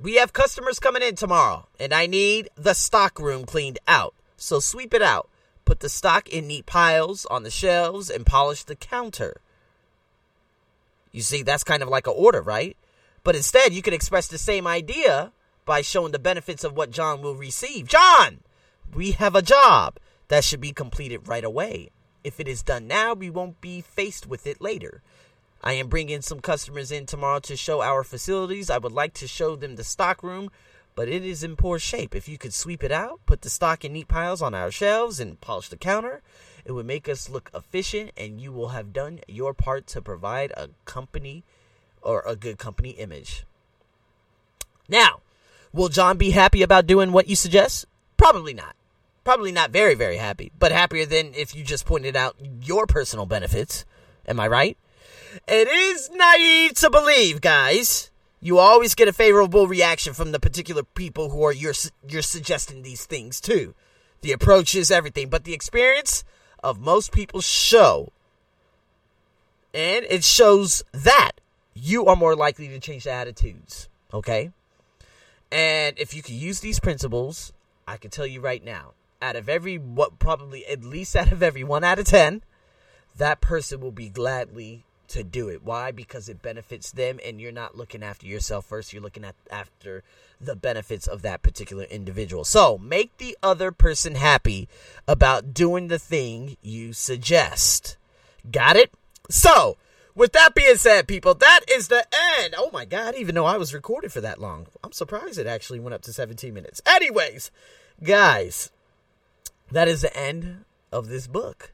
we 0.00 0.14
have 0.16 0.32
customers 0.32 0.78
coming 0.80 1.02
in 1.02 1.16
tomorrow, 1.16 1.66
and 1.78 1.92
I 1.92 2.06
need 2.06 2.48
the 2.56 2.74
stock 2.74 3.18
room 3.18 3.44
cleaned 3.44 3.78
out. 3.86 4.14
So 4.36 4.58
sweep 4.58 4.94
it 4.94 5.02
out. 5.02 5.28
Put 5.64 5.80
the 5.80 5.88
stock 5.88 6.28
in 6.28 6.48
neat 6.48 6.66
piles 6.66 7.26
on 7.26 7.42
the 7.42 7.50
shelves 7.50 8.10
and 8.10 8.26
polish 8.26 8.64
the 8.64 8.74
counter. 8.74 9.36
You 11.12 11.22
see, 11.22 11.42
that's 11.42 11.62
kind 11.62 11.82
of 11.82 11.88
like 11.88 12.06
an 12.06 12.14
order, 12.16 12.40
right? 12.40 12.76
But 13.22 13.36
instead, 13.36 13.72
you 13.72 13.82
could 13.82 13.92
express 13.92 14.26
the 14.26 14.38
same 14.38 14.66
idea 14.66 15.30
by 15.64 15.82
showing 15.82 16.10
the 16.10 16.18
benefits 16.18 16.64
of 16.64 16.76
what 16.76 16.90
John 16.90 17.22
will 17.22 17.36
receive. 17.36 17.86
John, 17.86 18.40
we 18.94 19.12
have 19.12 19.34
a 19.34 19.42
job 19.42 19.98
that 20.28 20.44
should 20.44 20.60
be 20.60 20.72
completed 20.72 21.28
right 21.28 21.44
away. 21.44 21.90
If 22.24 22.38
it 22.38 22.48
is 22.48 22.62
done 22.62 22.86
now, 22.86 23.14
we 23.14 23.30
won't 23.30 23.60
be 23.60 23.80
faced 23.80 24.26
with 24.26 24.46
it 24.46 24.60
later. 24.60 25.02
I 25.62 25.74
am 25.74 25.88
bringing 25.88 26.22
some 26.22 26.40
customers 26.40 26.90
in 26.90 27.06
tomorrow 27.06 27.40
to 27.40 27.56
show 27.56 27.82
our 27.82 28.04
facilities. 28.04 28.70
I 28.70 28.78
would 28.78 28.92
like 28.92 29.14
to 29.14 29.28
show 29.28 29.56
them 29.56 29.76
the 29.76 29.84
stock 29.84 30.22
room, 30.22 30.50
but 30.94 31.08
it 31.08 31.24
is 31.24 31.44
in 31.44 31.56
poor 31.56 31.78
shape. 31.78 32.14
If 32.14 32.28
you 32.28 32.38
could 32.38 32.52
sweep 32.52 32.82
it 32.82 32.92
out, 32.92 33.20
put 33.26 33.42
the 33.42 33.50
stock 33.50 33.84
in 33.84 33.92
neat 33.92 34.08
piles 34.08 34.42
on 34.42 34.54
our 34.54 34.70
shelves, 34.70 35.20
and 35.20 35.40
polish 35.40 35.68
the 35.68 35.76
counter, 35.76 36.22
it 36.64 36.72
would 36.72 36.86
make 36.86 37.08
us 37.08 37.28
look 37.28 37.50
efficient, 37.54 38.10
and 38.16 38.40
you 38.40 38.52
will 38.52 38.68
have 38.68 38.92
done 38.92 39.20
your 39.28 39.54
part 39.54 39.86
to 39.88 40.02
provide 40.02 40.52
a 40.52 40.70
company 40.84 41.44
or 42.02 42.22
a 42.26 42.36
good 42.36 42.58
company 42.58 42.90
image. 42.90 43.44
Now, 44.88 45.20
will 45.72 45.88
John 45.88 46.18
be 46.18 46.30
happy 46.30 46.62
about 46.62 46.86
doing 46.86 47.12
what 47.12 47.28
you 47.28 47.36
suggest? 47.36 47.86
Probably 48.16 48.54
not. 48.54 48.74
Probably 49.24 49.52
not 49.52 49.70
very, 49.70 49.94
very 49.94 50.16
happy, 50.16 50.50
but 50.58 50.72
happier 50.72 51.06
than 51.06 51.32
if 51.34 51.54
you 51.54 51.62
just 51.62 51.86
pointed 51.86 52.16
out 52.16 52.36
your 52.60 52.86
personal 52.86 53.26
benefits. 53.26 53.84
Am 54.26 54.40
I 54.40 54.48
right? 54.48 54.76
It 55.46 55.68
is 55.68 56.10
naive 56.12 56.74
to 56.74 56.90
believe, 56.90 57.40
guys. 57.40 58.10
You 58.40 58.58
always 58.58 58.96
get 58.96 59.06
a 59.06 59.12
favorable 59.12 59.68
reaction 59.68 60.14
from 60.14 60.32
the 60.32 60.40
particular 60.40 60.82
people 60.82 61.30
who 61.30 61.44
are 61.44 61.52
you're, 61.52 61.74
you're 62.08 62.22
suggesting 62.22 62.82
these 62.82 63.06
things 63.06 63.40
to. 63.42 63.74
The 64.22 64.32
approach 64.32 64.74
is 64.74 64.90
everything, 64.90 65.28
but 65.28 65.44
the 65.44 65.54
experience 65.54 66.24
of 66.62 66.80
most 66.80 67.12
people 67.12 67.40
show, 67.40 68.12
and 69.72 70.04
it 70.08 70.24
shows 70.24 70.82
that 70.92 71.32
you 71.74 72.06
are 72.06 72.16
more 72.16 72.34
likely 72.34 72.68
to 72.68 72.80
change 72.80 73.04
the 73.04 73.12
attitudes. 73.12 73.88
Okay? 74.12 74.50
And 75.50 75.98
if 75.98 76.14
you 76.14 76.22
can 76.22 76.36
use 76.36 76.60
these 76.60 76.80
principles, 76.80 77.52
I 77.86 77.96
can 77.96 78.10
tell 78.10 78.26
you 78.26 78.40
right 78.40 78.64
now, 78.64 78.92
out 79.22 79.36
of 79.36 79.48
every 79.48 79.78
what 79.78 80.18
probably 80.18 80.66
at 80.66 80.84
least 80.84 81.16
out 81.16 81.32
of 81.32 81.42
every 81.42 81.64
one 81.64 81.84
out 81.84 81.98
of 81.98 82.06
ten, 82.06 82.42
that 83.16 83.40
person 83.40 83.80
will 83.80 83.92
be 83.92 84.08
gladly 84.08 84.84
to 85.08 85.22
do 85.22 85.48
it. 85.48 85.62
Why? 85.62 85.90
Because 85.90 86.28
it 86.28 86.42
benefits 86.42 86.90
them 86.90 87.20
and 87.24 87.40
you're 87.40 87.52
not 87.52 87.76
looking 87.76 88.02
after 88.02 88.26
yourself 88.26 88.64
first, 88.66 88.92
you're 88.92 89.02
looking 89.02 89.24
at 89.24 89.34
after 89.50 90.02
the 90.40 90.56
benefits 90.56 91.06
of 91.06 91.22
that 91.22 91.42
particular 91.42 91.84
individual. 91.84 92.44
So, 92.44 92.78
make 92.78 93.16
the 93.18 93.36
other 93.42 93.72
person 93.72 94.14
happy 94.14 94.68
about 95.06 95.54
doing 95.54 95.88
the 95.88 95.98
thing 95.98 96.56
you 96.62 96.92
suggest. 96.92 97.96
Got 98.50 98.76
it? 98.76 98.92
So, 99.30 99.76
with 100.14 100.32
that 100.32 100.54
being 100.54 100.76
said, 100.76 101.06
people, 101.06 101.34
that 101.34 101.60
is 101.70 101.88
the 101.88 102.06
end. 102.38 102.54
Oh 102.56 102.70
my 102.72 102.84
God, 102.84 103.14
even 103.14 103.34
though 103.34 103.46
I 103.46 103.56
was 103.56 103.74
recorded 103.74 104.12
for 104.12 104.20
that 104.22 104.40
long, 104.40 104.66
I'm 104.82 104.92
surprised 104.92 105.38
it 105.38 105.46
actually 105.46 105.80
went 105.80 105.94
up 105.94 106.02
to 106.02 106.12
17 106.12 106.52
minutes. 106.52 106.80
Anyways, 106.86 107.50
guys, 108.02 108.70
that 109.72 109.88
is 109.88 110.02
the 110.02 110.16
end 110.16 110.64
of 110.90 111.08
this 111.08 111.26
book. 111.26 111.72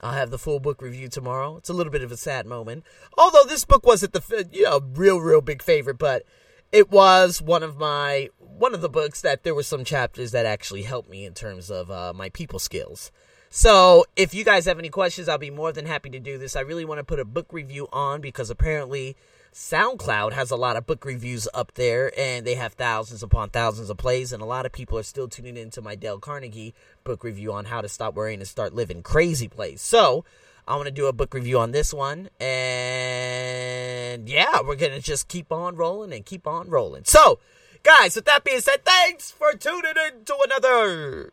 I'll 0.00 0.12
have 0.12 0.30
the 0.30 0.38
full 0.38 0.58
book 0.58 0.82
review 0.82 1.08
tomorrow. 1.08 1.56
It's 1.56 1.68
a 1.68 1.72
little 1.72 1.92
bit 1.92 2.02
of 2.02 2.10
a 2.10 2.16
sad 2.16 2.44
moment. 2.44 2.84
Although 3.16 3.44
this 3.44 3.64
book 3.64 3.86
wasn't 3.86 4.12
the 4.12 4.48
you 4.52 4.64
know 4.64 4.80
real 4.94 5.18
real 5.18 5.40
big 5.40 5.62
favorite, 5.62 5.98
but 5.98 6.24
it 6.72 6.90
was 6.90 7.40
one 7.40 7.62
of 7.62 7.76
my 7.78 8.30
one 8.38 8.74
of 8.74 8.80
the 8.80 8.88
books 8.88 9.20
that 9.20 9.44
there 9.44 9.54
were 9.54 9.62
some 9.62 9.84
chapters 9.84 10.32
that 10.32 10.46
actually 10.46 10.82
helped 10.82 11.08
me 11.08 11.24
in 11.24 11.34
terms 11.34 11.70
of 11.70 11.90
uh, 11.90 12.12
my 12.14 12.30
people 12.30 12.58
skills. 12.58 13.12
So 13.50 14.06
if 14.16 14.32
you 14.32 14.44
guys 14.44 14.64
have 14.64 14.78
any 14.78 14.88
questions, 14.88 15.28
I'll 15.28 15.38
be 15.38 15.50
more 15.50 15.72
than 15.72 15.84
happy 15.84 16.08
to 16.10 16.18
do 16.18 16.38
this. 16.38 16.56
I 16.56 16.60
really 16.60 16.86
want 16.86 16.98
to 16.98 17.04
put 17.04 17.20
a 17.20 17.24
book 17.24 17.52
review 17.52 17.86
on 17.92 18.20
because 18.20 18.48
apparently 18.48 19.16
SoundCloud 19.52 20.32
has 20.32 20.50
a 20.50 20.56
lot 20.56 20.78
of 20.78 20.86
book 20.86 21.04
reviews 21.04 21.46
up 21.52 21.74
there, 21.74 22.10
and 22.18 22.46
they 22.46 22.54
have 22.54 22.72
thousands 22.72 23.22
upon 23.22 23.50
thousands 23.50 23.90
of 23.90 23.98
plays, 23.98 24.32
and 24.32 24.42
a 24.42 24.46
lot 24.46 24.64
of 24.64 24.72
people 24.72 24.98
are 24.98 25.02
still 25.02 25.28
tuning 25.28 25.58
into 25.58 25.82
my 25.82 25.94
Dale 25.94 26.18
Carnegie 26.18 26.74
book 27.04 27.22
review 27.22 27.52
on 27.52 27.66
how 27.66 27.82
to 27.82 27.88
stop 27.88 28.14
worrying 28.14 28.40
and 28.40 28.48
start 28.48 28.74
living 28.74 29.02
crazy 29.02 29.48
plays. 29.48 29.82
So 29.82 30.24
I 30.66 30.76
want 30.76 30.86
to 30.86 30.90
do 30.90 31.06
a 31.06 31.12
book 31.12 31.34
review 31.34 31.58
on 31.58 31.72
this 31.72 31.92
one, 31.92 32.30
and 32.40 34.26
yeah, 34.26 34.62
we're 34.64 34.76
gonna 34.76 35.00
just 35.00 35.28
keep 35.28 35.52
on 35.52 35.76
rolling 35.76 36.14
and 36.14 36.24
keep 36.24 36.46
on 36.46 36.70
rolling. 36.70 37.04
So, 37.04 37.38
guys, 37.82 38.16
with 38.16 38.24
that 38.24 38.44
being 38.44 38.60
said, 38.60 38.86
thanks 38.86 39.30
for 39.30 39.52
tuning 39.52 39.92
in 40.08 40.24
to 40.24 40.36
another 40.46 41.30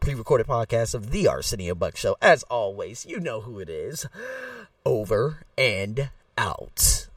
pre-recorded 0.00 0.46
podcast 0.46 0.94
of 0.94 1.12
the 1.12 1.26
Arsenio 1.26 1.74
Buck 1.74 1.96
Show. 1.96 2.16
As 2.20 2.42
always, 2.44 3.06
you 3.06 3.18
know 3.20 3.40
who 3.40 3.58
it 3.58 3.70
is. 3.70 4.06
Over 4.84 5.46
and 5.56 6.10
out. 6.36 7.07